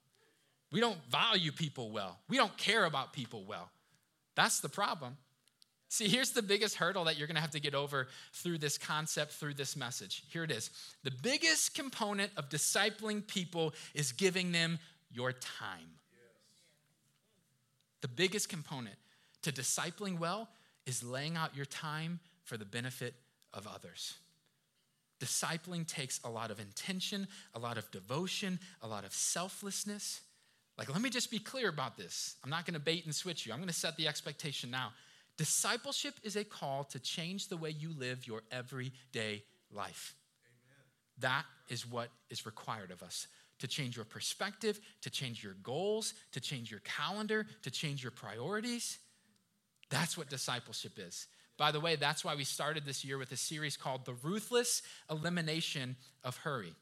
We 0.72 0.80
don't 0.80 0.98
value 1.08 1.52
people 1.52 1.90
well. 1.90 2.18
We 2.28 2.36
don't 2.36 2.56
care 2.56 2.84
about 2.84 3.12
people 3.12 3.44
well. 3.44 3.70
That's 4.34 4.60
the 4.60 4.68
problem. 4.68 5.16
See, 5.88 6.08
here's 6.08 6.30
the 6.30 6.42
biggest 6.42 6.76
hurdle 6.76 7.04
that 7.04 7.18
you're 7.18 7.26
going 7.26 7.34
to 7.34 7.40
have 7.40 7.50
to 7.50 7.60
get 7.60 7.74
over 7.74 8.06
through 8.32 8.58
this 8.58 8.78
concept, 8.78 9.32
through 9.32 9.54
this 9.54 9.76
message. 9.76 10.22
Here 10.28 10.44
it 10.44 10.52
is. 10.52 10.70
The 11.02 11.10
biggest 11.10 11.74
component 11.74 12.30
of 12.36 12.48
discipling 12.48 13.26
people 13.26 13.74
is 13.92 14.12
giving 14.12 14.52
them 14.52 14.78
your 15.12 15.32
time. 15.32 15.90
The 18.00 18.08
biggest 18.08 18.48
component 18.48 18.96
to 19.42 19.52
discipling 19.52 20.18
well 20.18 20.48
is 20.86 21.02
laying 21.02 21.36
out 21.36 21.56
your 21.56 21.66
time 21.66 22.20
for 22.44 22.56
the 22.56 22.64
benefit 22.64 23.14
of 23.52 23.66
others. 23.66 24.14
Discipling 25.20 25.86
takes 25.86 26.18
a 26.24 26.30
lot 26.30 26.50
of 26.50 26.58
intention, 26.58 27.28
a 27.54 27.58
lot 27.58 27.76
of 27.76 27.90
devotion, 27.90 28.58
a 28.80 28.88
lot 28.88 29.04
of 29.04 29.12
selflessness. 29.12 30.22
Like, 30.78 30.90
let 30.90 31.02
me 31.02 31.10
just 31.10 31.30
be 31.30 31.38
clear 31.38 31.68
about 31.68 31.98
this. 31.98 32.36
I'm 32.42 32.48
not 32.48 32.64
going 32.64 32.74
to 32.74 32.80
bait 32.80 33.04
and 33.04 33.14
switch 33.14 33.44
you. 33.44 33.52
I'm 33.52 33.58
going 33.58 33.68
to 33.68 33.74
set 33.74 33.96
the 33.96 34.08
expectation 34.08 34.70
now. 34.70 34.92
Discipleship 35.36 36.14
is 36.22 36.36
a 36.36 36.44
call 36.44 36.84
to 36.84 36.98
change 36.98 37.48
the 37.48 37.56
way 37.56 37.70
you 37.70 37.92
live 37.98 38.26
your 38.26 38.42
everyday 38.50 39.42
life. 39.70 40.14
Amen. 40.46 40.84
That 41.18 41.44
is 41.68 41.86
what 41.86 42.08
is 42.30 42.46
required 42.46 42.90
of 42.90 43.02
us 43.02 43.26
to 43.60 43.68
change 43.68 43.96
your 43.96 44.04
perspective, 44.04 44.80
to 45.02 45.10
change 45.10 45.44
your 45.44 45.54
goals, 45.62 46.14
to 46.32 46.40
change 46.40 46.70
your 46.70 46.80
calendar, 46.80 47.46
to 47.62 47.70
change 47.70 48.02
your 48.02 48.10
priorities. 48.10 48.98
That's 49.90 50.16
what 50.16 50.28
discipleship 50.28 50.98
is. 50.98 51.26
By 51.56 51.72
the 51.72 51.80
way, 51.80 51.96
that's 51.96 52.24
why 52.24 52.34
we 52.34 52.44
started 52.44 52.86
this 52.86 53.04
year 53.04 53.18
with 53.18 53.32
a 53.32 53.36
series 53.36 53.76
called 53.76 54.06
The 54.06 54.14
Ruthless 54.14 54.82
Elimination 55.10 55.96
of 56.24 56.38
Hurry. 56.38 56.72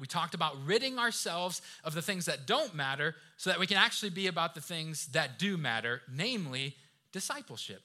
We 0.00 0.06
talked 0.06 0.34
about 0.34 0.56
ridding 0.64 0.98
ourselves 0.98 1.62
of 1.84 1.94
the 1.94 2.02
things 2.02 2.24
that 2.26 2.46
don't 2.46 2.74
matter 2.74 3.14
so 3.36 3.50
that 3.50 3.60
we 3.60 3.66
can 3.66 3.76
actually 3.76 4.10
be 4.10 4.26
about 4.26 4.54
the 4.54 4.60
things 4.60 5.06
that 5.08 5.38
do 5.38 5.56
matter, 5.56 6.00
namely 6.12 6.74
discipleship. 7.12 7.82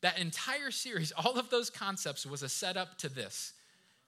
That 0.00 0.18
entire 0.18 0.70
series, 0.70 1.12
all 1.12 1.38
of 1.38 1.50
those 1.50 1.70
concepts 1.70 2.26
was 2.26 2.42
a 2.42 2.48
setup 2.48 2.98
to 2.98 3.08
this 3.08 3.52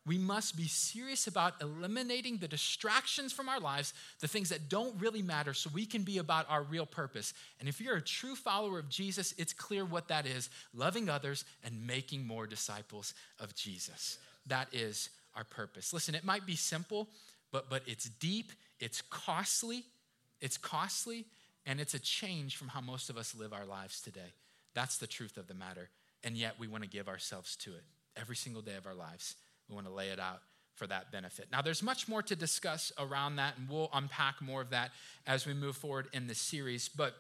we 0.06 0.18
must 0.18 0.56
be 0.56 0.68
serious 0.68 1.26
about 1.26 1.60
eliminating 1.60 2.38
the 2.38 2.46
distractions 2.46 3.32
from 3.32 3.48
our 3.48 3.58
lives, 3.58 3.92
the 4.20 4.28
things 4.28 4.50
that 4.50 4.68
don't 4.68 5.00
really 5.00 5.22
matter, 5.22 5.52
so 5.52 5.68
we 5.74 5.84
can 5.84 6.02
be 6.02 6.18
about 6.18 6.48
our 6.48 6.62
real 6.62 6.86
purpose. 6.86 7.34
And 7.58 7.68
if 7.68 7.80
you're 7.80 7.96
a 7.96 8.02
true 8.02 8.36
follower 8.36 8.78
of 8.78 8.88
Jesus, 8.88 9.34
it's 9.36 9.52
clear 9.52 9.84
what 9.84 10.06
that 10.08 10.24
is 10.24 10.48
loving 10.72 11.08
others 11.08 11.44
and 11.64 11.86
making 11.86 12.24
more 12.24 12.46
disciples 12.46 13.14
of 13.40 13.54
Jesus. 13.56 14.18
That 14.46 14.68
is 14.72 15.10
our 15.34 15.44
purpose. 15.44 15.92
Listen, 15.92 16.14
it 16.14 16.24
might 16.24 16.46
be 16.46 16.56
simple, 16.56 17.08
but, 17.50 17.68
but 17.68 17.82
it's 17.86 18.08
deep, 18.08 18.52
it's 18.78 19.02
costly, 19.02 19.82
it's 20.40 20.56
costly, 20.56 21.24
and 21.66 21.80
it's 21.80 21.94
a 21.94 21.98
change 21.98 22.56
from 22.56 22.68
how 22.68 22.80
most 22.80 23.10
of 23.10 23.16
us 23.16 23.34
live 23.34 23.52
our 23.52 23.66
lives 23.66 24.00
today. 24.00 24.34
That's 24.72 24.98
the 24.98 25.08
truth 25.08 25.36
of 25.36 25.48
the 25.48 25.54
matter. 25.54 25.88
And 26.22 26.36
yet 26.36 26.54
we 26.60 26.68
want 26.68 26.84
to 26.84 26.88
give 26.88 27.08
ourselves 27.08 27.56
to 27.56 27.70
it 27.70 27.82
every 28.16 28.36
single 28.36 28.62
day 28.62 28.76
of 28.76 28.86
our 28.86 28.94
lives. 28.94 29.34
We 29.68 29.74
want 29.74 29.86
to 29.86 29.92
lay 29.92 30.08
it 30.08 30.20
out 30.20 30.40
for 30.74 30.86
that 30.86 31.10
benefit. 31.10 31.48
Now, 31.50 31.62
there's 31.62 31.82
much 31.82 32.06
more 32.06 32.22
to 32.22 32.36
discuss 32.36 32.92
around 32.98 33.36
that, 33.36 33.56
and 33.56 33.68
we'll 33.68 33.90
unpack 33.92 34.42
more 34.42 34.60
of 34.60 34.70
that 34.70 34.90
as 35.26 35.46
we 35.46 35.54
move 35.54 35.76
forward 35.76 36.08
in 36.12 36.26
this 36.26 36.38
series. 36.38 36.88
But 36.88 37.14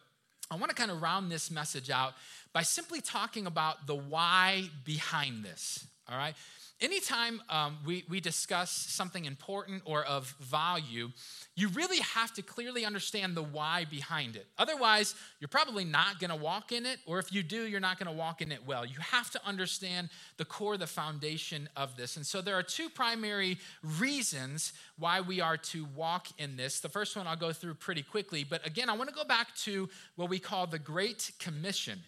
I 0.50 0.56
want 0.56 0.68
to 0.68 0.76
kind 0.76 0.90
of 0.90 1.02
round 1.02 1.32
this 1.32 1.50
message 1.50 1.90
out 1.90 2.12
by 2.52 2.62
simply 2.62 3.00
talking 3.00 3.46
about 3.46 3.86
the 3.86 3.94
why 3.94 4.70
behind 4.84 5.44
this. 5.44 5.86
All 6.08 6.16
right? 6.16 6.34
Anytime 6.78 7.40
um, 7.48 7.78
we, 7.86 8.04
we 8.06 8.20
discuss 8.20 8.70
something 8.70 9.24
important 9.24 9.82
or 9.86 10.04
of 10.04 10.34
value, 10.40 11.10
you 11.54 11.68
really 11.68 12.00
have 12.00 12.34
to 12.34 12.42
clearly 12.42 12.84
understand 12.84 13.34
the 13.34 13.42
why 13.42 13.86
behind 13.90 14.36
it. 14.36 14.46
Otherwise, 14.58 15.14
you're 15.40 15.48
probably 15.48 15.84
not 15.84 16.20
going 16.20 16.28
to 16.28 16.36
walk 16.36 16.72
in 16.72 16.84
it, 16.84 16.98
or 17.06 17.18
if 17.18 17.32
you 17.32 17.42
do, 17.42 17.66
you're 17.66 17.80
not 17.80 17.98
going 17.98 18.14
to 18.14 18.16
walk 18.16 18.42
in 18.42 18.52
it 18.52 18.66
well. 18.66 18.84
You 18.84 18.98
have 19.00 19.30
to 19.30 19.40
understand 19.46 20.10
the 20.36 20.44
core, 20.44 20.76
the 20.76 20.86
foundation 20.86 21.66
of 21.76 21.96
this. 21.96 22.18
And 22.18 22.26
so 22.26 22.42
there 22.42 22.56
are 22.56 22.62
two 22.62 22.90
primary 22.90 23.56
reasons 23.98 24.74
why 24.98 25.22
we 25.22 25.40
are 25.40 25.56
to 25.56 25.86
walk 25.96 26.26
in 26.36 26.58
this. 26.58 26.80
The 26.80 26.90
first 26.90 27.16
one 27.16 27.26
I'll 27.26 27.36
go 27.36 27.54
through 27.54 27.74
pretty 27.74 28.02
quickly, 28.02 28.44
but 28.44 28.66
again, 28.66 28.90
I 28.90 28.96
want 28.96 29.08
to 29.08 29.14
go 29.14 29.24
back 29.24 29.54
to 29.64 29.88
what 30.16 30.28
we 30.28 30.38
call 30.38 30.66
the 30.66 30.78
Great 30.78 31.32
Commission. 31.38 32.00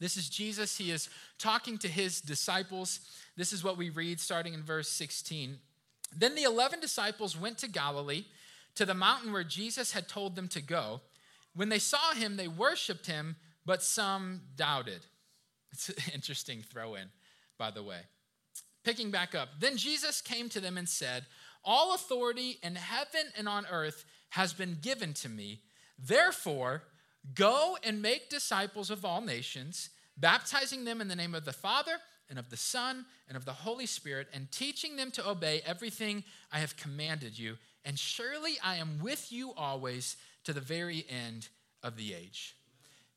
This 0.00 0.16
is 0.16 0.28
Jesus. 0.28 0.76
He 0.76 0.90
is 0.90 1.08
talking 1.38 1.78
to 1.78 1.88
his 1.88 2.20
disciples. 2.20 3.00
This 3.36 3.52
is 3.52 3.64
what 3.64 3.76
we 3.76 3.90
read 3.90 4.20
starting 4.20 4.54
in 4.54 4.62
verse 4.62 4.88
16. 4.88 5.58
Then 6.16 6.34
the 6.34 6.44
11 6.44 6.80
disciples 6.80 7.38
went 7.38 7.58
to 7.58 7.68
Galilee, 7.68 8.24
to 8.76 8.84
the 8.84 8.94
mountain 8.94 9.32
where 9.32 9.44
Jesus 9.44 9.92
had 9.92 10.08
told 10.08 10.36
them 10.36 10.48
to 10.48 10.62
go. 10.62 11.00
When 11.54 11.68
they 11.68 11.78
saw 11.78 12.12
him, 12.12 12.36
they 12.36 12.48
worshiped 12.48 13.06
him, 13.06 13.36
but 13.64 13.82
some 13.82 14.42
doubted. 14.56 15.00
It's 15.72 15.88
an 15.88 15.96
interesting 16.14 16.62
throw 16.62 16.94
in, 16.94 17.08
by 17.58 17.70
the 17.70 17.82
way. 17.82 18.00
Picking 18.84 19.10
back 19.10 19.34
up. 19.34 19.48
Then 19.58 19.76
Jesus 19.76 20.20
came 20.20 20.48
to 20.50 20.60
them 20.60 20.76
and 20.76 20.88
said, 20.88 21.24
All 21.64 21.94
authority 21.94 22.58
in 22.62 22.76
heaven 22.76 23.32
and 23.36 23.48
on 23.48 23.66
earth 23.70 24.04
has 24.30 24.52
been 24.52 24.78
given 24.80 25.14
to 25.14 25.28
me. 25.28 25.62
Therefore, 25.98 26.82
Go 27.32 27.78
and 27.82 28.02
make 28.02 28.28
disciples 28.28 28.90
of 28.90 29.04
all 29.04 29.20
nations, 29.20 29.90
baptizing 30.16 30.84
them 30.84 31.00
in 31.00 31.08
the 31.08 31.16
name 31.16 31.34
of 31.34 31.44
the 31.44 31.52
Father 31.52 31.92
and 32.28 32.38
of 32.38 32.50
the 32.50 32.56
Son 32.56 33.06
and 33.28 33.36
of 33.36 33.44
the 33.44 33.52
Holy 33.52 33.86
Spirit, 33.86 34.28
and 34.34 34.50
teaching 34.50 34.96
them 34.96 35.10
to 35.12 35.28
obey 35.28 35.62
everything 35.64 36.24
I 36.52 36.58
have 36.58 36.76
commanded 36.76 37.38
you. 37.38 37.56
And 37.84 37.98
surely 37.98 38.56
I 38.62 38.76
am 38.76 38.98
with 39.02 39.32
you 39.32 39.52
always 39.54 40.16
to 40.44 40.52
the 40.52 40.60
very 40.60 41.04
end 41.08 41.48
of 41.82 41.96
the 41.96 42.14
age. 42.14 42.54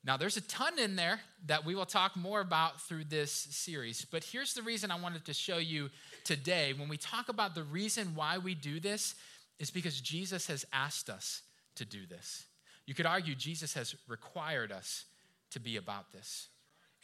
Now, 0.03 0.15
there's 0.15 0.37
a 0.37 0.41
ton 0.41 0.79
in 0.79 0.95
there 0.95 1.19
that 1.47 1.65
we 1.65 1.75
will 1.75 1.85
talk 1.85 2.15
more 2.15 2.39
about 2.39 2.81
through 2.81 3.05
this 3.05 3.31
series, 3.31 4.05
but 4.05 4.23
here's 4.23 4.53
the 4.53 4.61
reason 4.61 4.89
I 4.89 4.99
wanted 4.99 5.25
to 5.25 5.33
show 5.33 5.57
you 5.57 5.89
today. 6.23 6.71
When 6.71 6.87
we 6.87 6.95
talk 6.95 7.27
about 7.27 7.55
the 7.55 7.63
reason 7.63 8.15
why 8.15 8.37
we 8.37 8.55
do 8.55 8.79
this, 8.79 9.15
is 9.59 9.71
because 9.71 9.99
Jesus 9.99 10.47
has 10.47 10.65
asked 10.71 11.09
us 11.09 11.41
to 11.75 11.85
do 11.85 12.05
this. 12.05 12.45
You 12.87 12.95
could 12.95 13.05
argue 13.05 13.35
Jesus 13.35 13.75
has 13.75 13.95
required 14.07 14.71
us 14.71 15.05
to 15.51 15.59
be 15.59 15.77
about 15.77 16.11
this. 16.11 16.47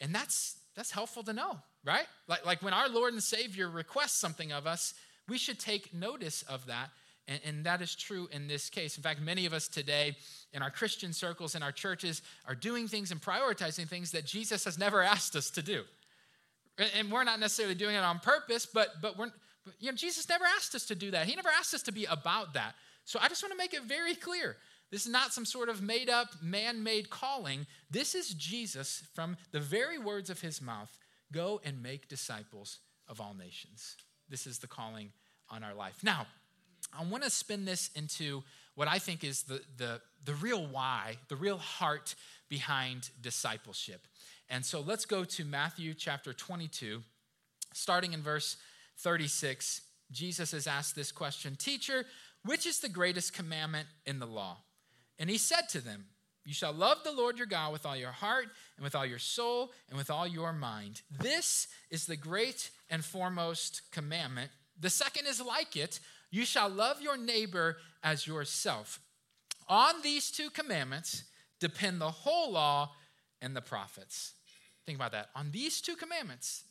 And 0.00 0.12
that's 0.12 0.56
that's 0.74 0.90
helpful 0.90 1.22
to 1.24 1.32
know, 1.32 1.58
right? 1.84 2.06
Like, 2.26 2.44
like 2.44 2.62
when 2.62 2.72
our 2.72 2.88
Lord 2.88 3.12
and 3.12 3.22
Savior 3.22 3.70
requests 3.70 4.18
something 4.18 4.50
of 4.50 4.66
us, 4.66 4.94
we 5.28 5.38
should 5.38 5.60
take 5.60 5.94
notice 5.94 6.42
of 6.42 6.66
that. 6.66 6.90
And, 7.26 7.40
and, 7.46 7.64
that 7.64 7.80
is 7.80 7.94
true 7.94 8.28
in 8.32 8.48
this 8.48 8.68
case. 8.68 8.98
In 8.98 9.02
fact, 9.02 9.20
many 9.20 9.46
of 9.46 9.54
us 9.54 9.66
today 9.66 10.14
in 10.52 10.60
our 10.60 10.70
Christian 10.70 11.14
circles, 11.14 11.54
in 11.54 11.62
our 11.62 11.72
churches, 11.72 12.20
are 12.46 12.54
doing 12.54 12.86
things 12.86 13.12
and 13.12 13.22
prioritizing 13.22 13.88
things 13.88 14.10
that 14.10 14.26
Jesus 14.26 14.64
has 14.64 14.78
never 14.78 15.00
asked 15.00 15.34
us 15.34 15.48
to 15.50 15.62
do. 15.62 15.84
And 16.98 17.10
we're 17.10 17.24
not 17.24 17.40
necessarily 17.40 17.76
doing 17.76 17.94
it 17.94 18.00
on 18.00 18.18
purpose, 18.18 18.66
but, 18.66 18.88
but 19.00 19.16
we're, 19.16 19.30
you 19.80 19.90
know, 19.90 19.96
Jesus 19.96 20.28
never 20.28 20.44
asked 20.44 20.74
us 20.74 20.84
to 20.86 20.94
do 20.94 21.12
that. 21.12 21.26
He 21.26 21.34
never 21.34 21.48
asked 21.48 21.72
us 21.72 21.82
to 21.84 21.92
be 21.92 22.04
about 22.04 22.52
that. 22.54 22.74
So 23.06 23.18
I 23.22 23.28
just 23.28 23.42
want 23.42 23.52
to 23.52 23.58
make 23.58 23.72
it 23.72 23.84
very 23.84 24.14
clear 24.14 24.56
this 24.90 25.06
is 25.06 25.12
not 25.12 25.32
some 25.32 25.44
sort 25.44 25.68
of 25.68 25.82
made 25.82 26.08
up, 26.08 26.28
man 26.42 26.82
made 26.82 27.10
calling. 27.10 27.66
This 27.90 28.14
is 28.14 28.28
Jesus 28.34 29.02
from 29.14 29.36
the 29.50 29.60
very 29.60 29.98
words 29.98 30.30
of 30.30 30.40
his 30.40 30.62
mouth 30.62 30.96
go 31.32 31.60
and 31.64 31.82
make 31.82 32.08
disciples 32.08 32.78
of 33.08 33.20
all 33.20 33.34
nations. 33.34 33.96
This 34.28 34.46
is 34.46 34.58
the 34.58 34.66
calling 34.66 35.10
on 35.50 35.64
our 35.64 35.74
life. 35.74 35.98
Now, 36.02 36.26
I 36.96 37.04
want 37.04 37.24
to 37.24 37.30
spin 37.30 37.64
this 37.64 37.90
into 37.96 38.44
what 38.74 38.88
I 38.88 38.98
think 38.98 39.24
is 39.24 39.42
the, 39.42 39.60
the, 39.76 40.00
the 40.24 40.34
real 40.34 40.66
why, 40.66 41.16
the 41.28 41.36
real 41.36 41.58
heart 41.58 42.14
behind 42.48 43.10
discipleship. 43.20 44.06
And 44.48 44.64
so 44.64 44.80
let's 44.80 45.06
go 45.06 45.24
to 45.24 45.44
Matthew 45.44 45.94
chapter 45.94 46.32
22, 46.32 47.02
starting 47.72 48.12
in 48.12 48.22
verse 48.22 48.56
36. 48.98 49.80
Jesus 50.12 50.52
has 50.52 50.66
asked 50.66 50.94
this 50.94 51.10
question 51.10 51.56
Teacher, 51.56 52.04
which 52.44 52.66
is 52.66 52.80
the 52.80 52.88
greatest 52.88 53.32
commandment 53.32 53.88
in 54.06 54.18
the 54.18 54.26
law? 54.26 54.58
And 55.18 55.30
he 55.30 55.38
said 55.38 55.68
to 55.70 55.80
them, 55.80 56.06
You 56.44 56.54
shall 56.54 56.72
love 56.72 56.98
the 57.04 57.12
Lord 57.12 57.38
your 57.38 57.46
God 57.46 57.72
with 57.72 57.86
all 57.86 57.96
your 57.96 58.12
heart, 58.12 58.46
and 58.76 58.84
with 58.84 58.94
all 58.94 59.06
your 59.06 59.18
soul, 59.18 59.72
and 59.88 59.96
with 59.96 60.10
all 60.10 60.26
your 60.26 60.52
mind. 60.52 61.02
This 61.10 61.68
is 61.90 62.06
the 62.06 62.16
great 62.16 62.70
and 62.90 63.04
foremost 63.04 63.82
commandment. 63.92 64.50
The 64.78 64.90
second 64.90 65.26
is 65.26 65.40
like 65.40 65.76
it 65.76 66.00
you 66.30 66.44
shall 66.44 66.68
love 66.68 67.00
your 67.00 67.16
neighbor 67.16 67.76
as 68.02 68.26
yourself. 68.26 68.98
On 69.68 70.02
these 70.02 70.32
two 70.32 70.50
commandments 70.50 71.22
depend 71.60 72.00
the 72.00 72.10
whole 72.10 72.50
law 72.50 72.90
and 73.40 73.54
the 73.54 73.60
prophets. 73.60 74.32
Think 74.84 74.98
about 74.98 75.12
that. 75.12 75.28
On 75.36 75.52
these 75.52 75.80
two 75.80 75.94
commandments, 75.94 76.64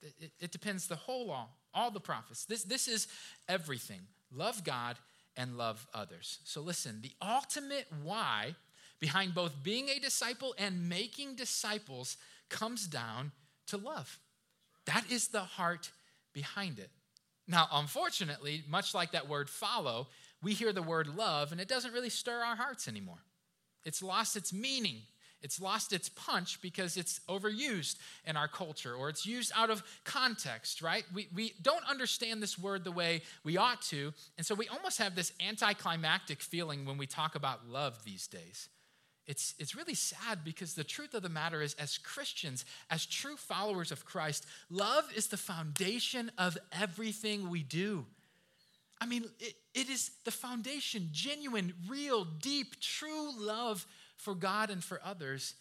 it, 0.00 0.30
it 0.38 0.52
depends 0.52 0.86
the 0.86 0.94
whole 0.94 1.26
law, 1.26 1.48
all 1.74 1.90
the 1.90 2.00
prophets. 2.00 2.44
This, 2.44 2.62
this 2.62 2.86
is 2.86 3.08
everything. 3.48 4.02
Love 4.30 4.62
God 4.62 4.96
and 5.36 5.56
love 5.56 5.86
others. 5.94 6.38
So 6.44 6.60
listen, 6.60 7.00
the 7.02 7.12
ultimate 7.20 7.86
why 8.02 8.54
behind 9.00 9.34
both 9.34 9.62
being 9.62 9.88
a 9.88 9.98
disciple 9.98 10.54
and 10.58 10.88
making 10.88 11.34
disciples 11.36 12.16
comes 12.48 12.86
down 12.86 13.32
to 13.66 13.76
love. 13.76 14.18
That 14.86 15.04
is 15.10 15.28
the 15.28 15.40
heart 15.40 15.90
behind 16.32 16.78
it. 16.78 16.90
Now, 17.48 17.68
unfortunately, 17.72 18.62
much 18.68 18.94
like 18.94 19.12
that 19.12 19.28
word 19.28 19.50
follow, 19.50 20.08
we 20.42 20.52
hear 20.54 20.72
the 20.72 20.82
word 20.82 21.08
love 21.08 21.52
and 21.52 21.60
it 21.60 21.68
doesn't 21.68 21.92
really 21.92 22.10
stir 22.10 22.40
our 22.40 22.56
hearts 22.56 22.88
anymore. 22.88 23.22
It's 23.84 24.02
lost 24.02 24.36
its 24.36 24.52
meaning 24.52 25.02
it's 25.42 25.60
lost 25.60 25.92
its 25.92 26.08
punch 26.08 26.60
because 26.62 26.96
it's 26.96 27.20
overused 27.28 27.96
in 28.24 28.36
our 28.36 28.48
culture 28.48 28.94
or 28.94 29.08
it's 29.08 29.26
used 29.26 29.52
out 29.54 29.70
of 29.70 29.82
context, 30.04 30.82
right? 30.82 31.04
We, 31.12 31.28
we 31.34 31.54
don't 31.62 31.84
understand 31.88 32.42
this 32.42 32.58
word 32.58 32.84
the 32.84 32.92
way 32.92 33.22
we 33.44 33.56
ought 33.56 33.82
to. 33.82 34.14
And 34.38 34.46
so 34.46 34.54
we 34.54 34.68
almost 34.68 34.98
have 34.98 35.14
this 35.14 35.32
anticlimactic 35.46 36.40
feeling 36.40 36.84
when 36.84 36.96
we 36.96 37.06
talk 37.06 37.34
about 37.34 37.68
love 37.68 38.04
these 38.04 38.26
days. 38.26 38.68
It's, 39.26 39.54
it's 39.58 39.76
really 39.76 39.94
sad 39.94 40.40
because 40.44 40.74
the 40.74 40.84
truth 40.84 41.14
of 41.14 41.22
the 41.22 41.28
matter 41.28 41.62
is, 41.62 41.74
as 41.74 41.96
Christians, 41.96 42.64
as 42.90 43.06
true 43.06 43.36
followers 43.36 43.92
of 43.92 44.04
Christ, 44.04 44.46
love 44.68 45.04
is 45.14 45.28
the 45.28 45.36
foundation 45.36 46.32
of 46.38 46.58
everything 46.72 47.48
we 47.48 47.62
do. 47.62 48.04
I 49.00 49.06
mean, 49.06 49.24
it, 49.40 49.54
it 49.74 49.88
is 49.88 50.10
the 50.24 50.30
foundation, 50.30 51.08
genuine, 51.12 51.72
real, 51.88 52.24
deep, 52.24 52.80
true 52.80 53.30
love 53.36 53.86
for 54.22 54.34
God 54.34 54.70
and 54.70 54.82
for 54.82 55.00
others 55.04 55.54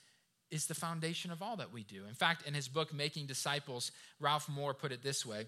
is 0.52 0.68
the 0.68 0.76
foundation 0.76 1.32
of 1.32 1.42
all 1.42 1.58
that 1.58 1.74
we 1.74 1.84
do. 1.84 2.06
In 2.08 2.14
fact, 2.14 2.48
in 2.48 2.54
his 2.54 2.68
book, 2.68 2.94
Making 2.94 3.26
Disciples, 3.26 3.92
Ralph 4.20 4.48
Moore 4.48 4.74
put 4.74 4.92
it 4.92 5.02
this 5.02 5.26
way 5.26 5.48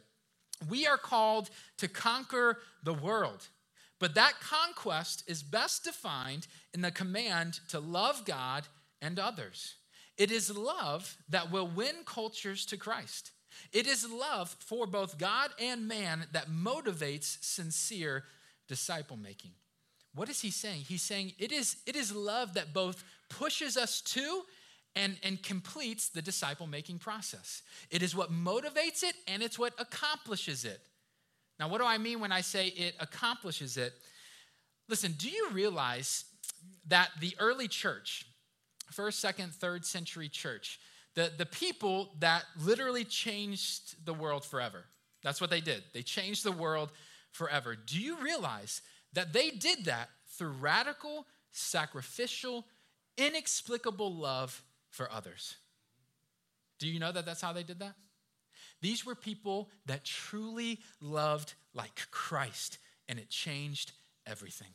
We 0.70 0.88
are 0.88 0.98
called 0.98 1.50
to 1.78 1.88
conquer 1.88 2.60
the 2.84 2.94
world, 2.94 3.48
but 4.00 4.16
that 4.16 4.40
conquest 4.40 5.24
is 5.28 5.44
best 5.44 5.84
defined 5.84 6.48
in 6.74 6.82
the 6.82 6.92
command 6.92 7.60
to 7.70 7.80
love 7.80 8.26
God 8.26 8.66
and 9.02 9.20
others. 9.20 9.76
It 10.18 10.32
is 10.32 10.56
love 10.56 11.18
that 11.30 11.52
will 11.52 11.68
win 11.68 11.96
cultures 12.06 12.66
to 12.68 12.78
Christ. 12.78 13.32
It 13.72 13.86
is 13.86 14.10
love 14.10 14.56
for 14.60 14.88
both 14.88 15.18
God 15.18 15.52
and 15.60 15.88
man 15.88 16.26
that 16.32 16.50
motivates 16.50 17.44
sincere 17.44 18.24
disciple 18.68 19.18
making. 19.18 19.52
What 20.16 20.30
is 20.30 20.42
he 20.42 20.52
saying? 20.52 20.82
He's 20.82 21.02
saying 21.02 21.34
it 21.40 21.52
is, 21.52 21.78
it 21.86 21.96
is 21.96 22.16
love 22.16 22.54
that 22.54 22.74
both 22.74 23.04
pushes 23.30 23.78
us 23.78 24.02
to 24.02 24.44
and, 24.96 25.18
and 25.24 25.42
completes 25.42 26.10
the 26.10 26.22
disciple 26.22 26.68
making 26.68 27.00
process. 27.00 27.64
It 27.90 28.04
is 28.04 28.16
what 28.16 28.32
motivates 28.32 29.04
it 29.04 29.16
and 29.28 29.42
it's 29.42 29.58
what 29.58 29.74
accomplishes 29.80 30.66
it. 30.66 30.80
Now, 31.60 31.68
what 31.68 31.80
do 31.80 31.86
I 31.86 31.98
mean 31.98 32.20
when 32.20 32.32
I 32.32 32.42
say 32.42 32.68
it 32.68 32.96
accomplishes 33.00 33.78
it? 33.78 33.94
Listen, 34.90 35.14
do 35.18 35.30
you 35.30 35.50
realize 35.52 36.26
that 36.88 37.10
the 37.20 37.36
early 37.40 37.68
church, 37.68 38.26
first, 38.92 39.20
second, 39.20 39.54
third 39.54 39.86
century 39.86 40.30
church, 40.30 40.80
the, 41.16 41.32
the 41.38 41.46
people 41.46 42.10
that 42.20 42.44
literally 42.60 43.04
changed 43.04 44.06
the 44.06 44.14
world 44.14 44.44
forever, 44.44 44.86
that's 45.24 45.40
what 45.40 45.50
they 45.50 45.62
did. 45.62 45.84
They 45.94 46.02
changed 46.02 46.44
the 46.44 46.52
world 46.52 46.90
forever. 47.32 47.76
Do 47.76 48.00
you 48.00 48.18
realize 48.22 48.82
that 49.14 49.34
they 49.34 49.50
did 49.50 49.86
that 49.86 50.10
through 50.28 50.52
radical, 50.52 51.26
sacrificial, 51.52 52.66
inexplicable 53.18 54.14
love 54.14 54.64
for 54.90 55.12
others. 55.12 55.56
Do 56.80 56.88
you 56.88 57.00
know 57.00 57.12
that 57.12 57.26
that's 57.26 57.42
how 57.42 57.54
they 57.54 57.64
did 57.64 57.80
that? 57.80 57.96
These 58.82 59.06
were 59.06 59.16
people 59.16 59.70
that 59.86 60.04
truly 60.04 60.80
loved 61.00 61.54
like 61.74 62.08
Christ, 62.12 62.80
and 63.08 63.18
it 63.18 63.30
changed 63.30 63.94
everything. 64.28 64.68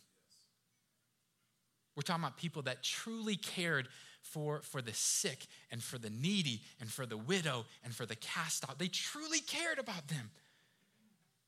We're 1.94 2.02
talking 2.02 2.22
about 2.22 2.36
people 2.36 2.62
that 2.62 2.82
truly 2.82 3.36
cared 3.36 3.88
for, 4.22 4.60
for 4.62 4.80
the 4.80 4.94
sick 4.94 5.46
and 5.70 5.82
for 5.82 5.98
the 5.98 6.10
needy 6.10 6.62
and 6.80 6.90
for 6.90 7.06
the 7.06 7.16
widow 7.16 7.66
and 7.84 7.94
for 7.94 8.06
the 8.06 8.16
cast 8.16 8.68
out. 8.68 8.78
They 8.78 8.88
truly 8.88 9.40
cared 9.40 9.78
about 9.78 10.08
them. 10.08 10.30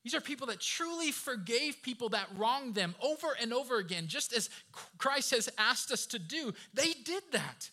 These 0.02 0.14
are 0.14 0.20
people 0.20 0.46
that 0.46 0.60
truly 0.60 1.12
forgave 1.12 1.82
people 1.82 2.08
that 2.10 2.28
wronged 2.36 2.74
them 2.74 2.94
over 3.02 3.36
and 3.40 3.52
over 3.52 3.78
again, 3.78 4.06
just 4.06 4.32
as 4.32 4.48
Christ 4.96 5.32
has 5.32 5.48
asked 5.58 5.92
us 5.92 6.06
to 6.06 6.18
do. 6.18 6.54
They 6.72 6.92
did 7.04 7.22
that. 7.32 7.70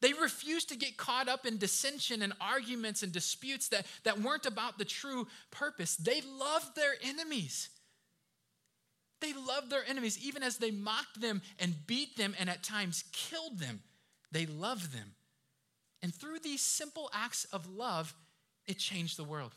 They 0.00 0.12
refused 0.12 0.68
to 0.70 0.76
get 0.76 0.96
caught 0.96 1.28
up 1.28 1.46
in 1.46 1.56
dissension 1.56 2.22
and 2.22 2.32
arguments 2.40 3.02
and 3.02 3.12
disputes 3.12 3.68
that, 3.68 3.86
that 4.02 4.20
weren't 4.20 4.46
about 4.46 4.78
the 4.78 4.84
true 4.84 5.28
purpose. 5.50 5.96
They 5.96 6.20
loved 6.20 6.74
their 6.74 6.94
enemies. 7.02 7.70
They 9.20 9.32
loved 9.32 9.70
their 9.70 9.86
enemies, 9.86 10.18
even 10.22 10.42
as 10.42 10.58
they 10.58 10.70
mocked 10.70 11.20
them 11.20 11.40
and 11.58 11.86
beat 11.86 12.16
them 12.16 12.34
and 12.38 12.50
at 12.50 12.62
times 12.62 13.04
killed 13.12 13.58
them. 13.58 13.80
They 14.32 14.44
loved 14.44 14.92
them. 14.92 15.14
And 16.02 16.14
through 16.14 16.40
these 16.40 16.60
simple 16.60 17.08
acts 17.14 17.46
of 17.46 17.66
love, 17.66 18.12
it 18.66 18.78
changed 18.78 19.16
the 19.16 19.24
world. 19.24 19.54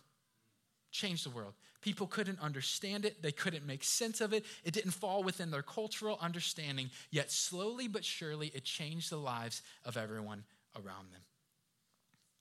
Changed 0.92 1.26
the 1.26 1.32
world. 1.32 1.56
People 1.82 2.08
couldn't 2.08 2.40
understand 2.42 3.06
it, 3.06 3.22
they 3.22 3.32
couldn't 3.32 3.66
make 3.66 3.84
sense 3.84 4.20
of 4.20 4.34
it. 4.34 4.46
It 4.64 4.74
didn't 4.74 4.92
fall 4.92 5.24
within 5.24 5.52
their 5.52 5.62
cultural 5.62 6.18
understanding, 6.22 6.90
yet 7.12 7.32
slowly 7.32 7.88
but 7.88 8.04
surely 8.04 8.48
it 8.48 8.64
changed 8.64 9.12
the 9.12 9.18
lives 9.18 9.62
of 9.86 9.96
everyone 9.96 10.44
around 10.76 11.12
them. 11.12 11.22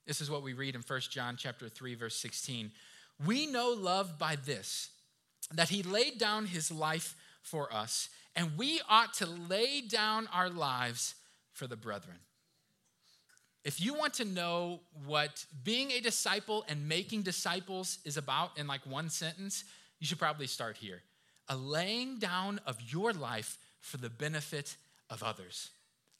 This 0.07 0.21
is 0.21 0.31
what 0.31 0.43
we 0.43 0.53
read 0.53 0.75
in 0.75 0.83
1 0.83 1.01
John 1.11 1.37
chapter 1.37 1.69
3 1.69 1.95
verse 1.95 2.17
16. 2.17 2.71
We 3.25 3.47
know 3.47 3.71
love 3.71 4.19
by 4.19 4.37
this 4.37 4.91
that 5.53 5.69
he 5.69 5.83
laid 5.83 6.19
down 6.19 6.47
his 6.47 6.71
life 6.71 7.15
for 7.43 7.73
us, 7.73 8.09
and 8.35 8.57
we 8.57 8.81
ought 8.89 9.15
to 9.15 9.27
lay 9.27 9.81
down 9.81 10.29
our 10.33 10.51
lives 10.51 11.15
for 11.53 11.67
the 11.67 11.77
brethren. 11.77 12.19
If 13.67 13.81
you 13.81 13.95
want 13.95 14.15
to 14.15 14.25
know 14.25 14.79
what 15.07 15.45
being 15.65 15.91
a 15.91 16.01
disciple 16.01 16.65
and 16.69 16.89
making 16.89 17.23
disciples 17.23 17.99
is 18.05 18.17
about 18.17 18.57
in 18.57 18.69
like 18.69 18.87
one 18.87 19.11
sentence, 19.11 19.65
you 19.99 20.07
should 20.07 20.21
probably 20.21 20.47
start 20.47 20.77
here. 20.77 21.03
A 21.49 21.57
laying 21.57 22.21
down 22.21 22.61
of 22.65 22.79
your 22.81 23.13
life 23.13 23.59
for 23.81 23.97
the 23.97 24.09
benefit 24.09 24.77
of 25.11 25.25
others. 25.25 25.71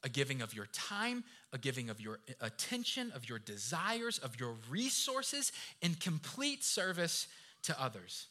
A 0.03 0.09
giving 0.09 0.43
of 0.43 0.55
your 0.55 0.67
time, 0.73 1.23
a 1.53 1.59
giving 1.59 1.89
of 1.89 2.01
your 2.01 2.19
attention, 2.41 3.13
of 3.15 3.29
your 3.29 3.39
desires, 3.39 4.19
of 4.19 4.41
your 4.41 4.57
resources 4.69 5.53
in 5.81 5.95
complete 5.95 6.65
service 6.65 7.29
to 7.63 7.81
others. 7.81 8.27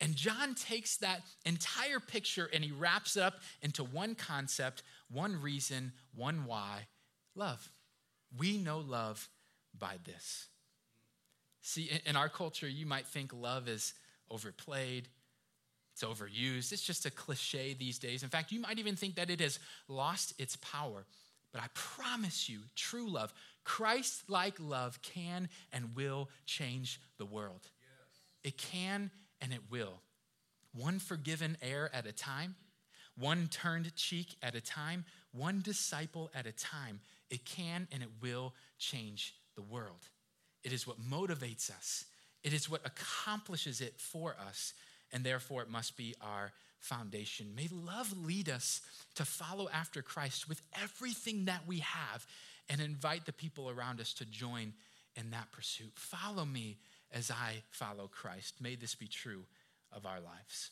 And 0.00 0.16
John 0.16 0.56
takes 0.56 0.96
that 0.96 1.20
entire 1.44 2.00
picture 2.00 2.50
and 2.52 2.64
he 2.64 2.72
wraps 2.72 3.16
it 3.16 3.22
up 3.22 3.34
into 3.62 3.84
one 3.84 4.16
concept, 4.16 4.82
one 5.08 5.40
reason, 5.40 5.92
one 6.16 6.46
why 6.46 6.88
love. 7.36 7.70
We 8.38 8.58
know 8.58 8.78
love 8.78 9.28
by 9.78 9.96
this. 10.04 10.46
See, 11.62 11.90
in 12.04 12.16
our 12.16 12.28
culture, 12.28 12.68
you 12.68 12.86
might 12.86 13.06
think 13.06 13.32
love 13.32 13.68
is 13.68 13.94
overplayed, 14.30 15.08
it's 15.92 16.04
overused, 16.04 16.72
it's 16.72 16.82
just 16.82 17.06
a 17.06 17.10
cliche 17.10 17.74
these 17.74 17.98
days. 17.98 18.22
In 18.22 18.28
fact, 18.28 18.52
you 18.52 18.60
might 18.60 18.78
even 18.78 18.96
think 18.96 19.16
that 19.16 19.30
it 19.30 19.40
has 19.40 19.58
lost 19.88 20.34
its 20.38 20.56
power. 20.56 21.04
But 21.52 21.62
I 21.62 21.66
promise 21.74 22.48
you, 22.48 22.60
true 22.74 23.08
love, 23.08 23.32
Christ 23.64 24.28
like 24.28 24.60
love 24.60 25.00
can 25.02 25.48
and 25.72 25.96
will 25.96 26.28
change 26.44 27.00
the 27.18 27.24
world. 27.24 27.62
Yes. 27.62 28.52
It 28.52 28.58
can 28.58 29.10
and 29.40 29.52
it 29.52 29.62
will. 29.70 30.02
One 30.74 30.98
forgiven 30.98 31.56
heir 31.62 31.90
at 31.94 32.06
a 32.06 32.12
time, 32.12 32.56
one 33.18 33.48
turned 33.48 33.94
cheek 33.96 34.36
at 34.42 34.54
a 34.54 34.60
time, 34.60 35.04
one 35.32 35.62
disciple 35.62 36.30
at 36.34 36.46
a 36.46 36.52
time. 36.52 37.00
It 37.30 37.44
can 37.44 37.88
and 37.92 38.02
it 38.02 38.08
will 38.22 38.54
change 38.78 39.34
the 39.56 39.62
world. 39.62 40.08
It 40.62 40.72
is 40.72 40.86
what 40.86 41.00
motivates 41.00 41.70
us, 41.70 42.04
it 42.42 42.52
is 42.52 42.70
what 42.70 42.82
accomplishes 42.84 43.80
it 43.80 43.94
for 43.98 44.36
us, 44.48 44.72
and 45.12 45.24
therefore 45.24 45.62
it 45.62 45.70
must 45.70 45.96
be 45.96 46.14
our 46.20 46.52
foundation. 46.78 47.54
May 47.54 47.68
love 47.70 48.12
lead 48.24 48.48
us 48.48 48.80
to 49.14 49.24
follow 49.24 49.68
after 49.72 50.02
Christ 50.02 50.48
with 50.48 50.62
everything 50.80 51.46
that 51.46 51.66
we 51.66 51.78
have 51.80 52.26
and 52.68 52.80
invite 52.80 53.26
the 53.26 53.32
people 53.32 53.70
around 53.70 54.00
us 54.00 54.12
to 54.14 54.24
join 54.24 54.72
in 55.16 55.30
that 55.30 55.50
pursuit. 55.52 55.92
Follow 55.94 56.44
me 56.44 56.76
as 57.12 57.30
I 57.30 57.62
follow 57.70 58.08
Christ. 58.08 58.54
May 58.60 58.76
this 58.76 58.94
be 58.94 59.08
true 59.08 59.44
of 59.92 60.04
our 60.06 60.20
lives. 60.20 60.70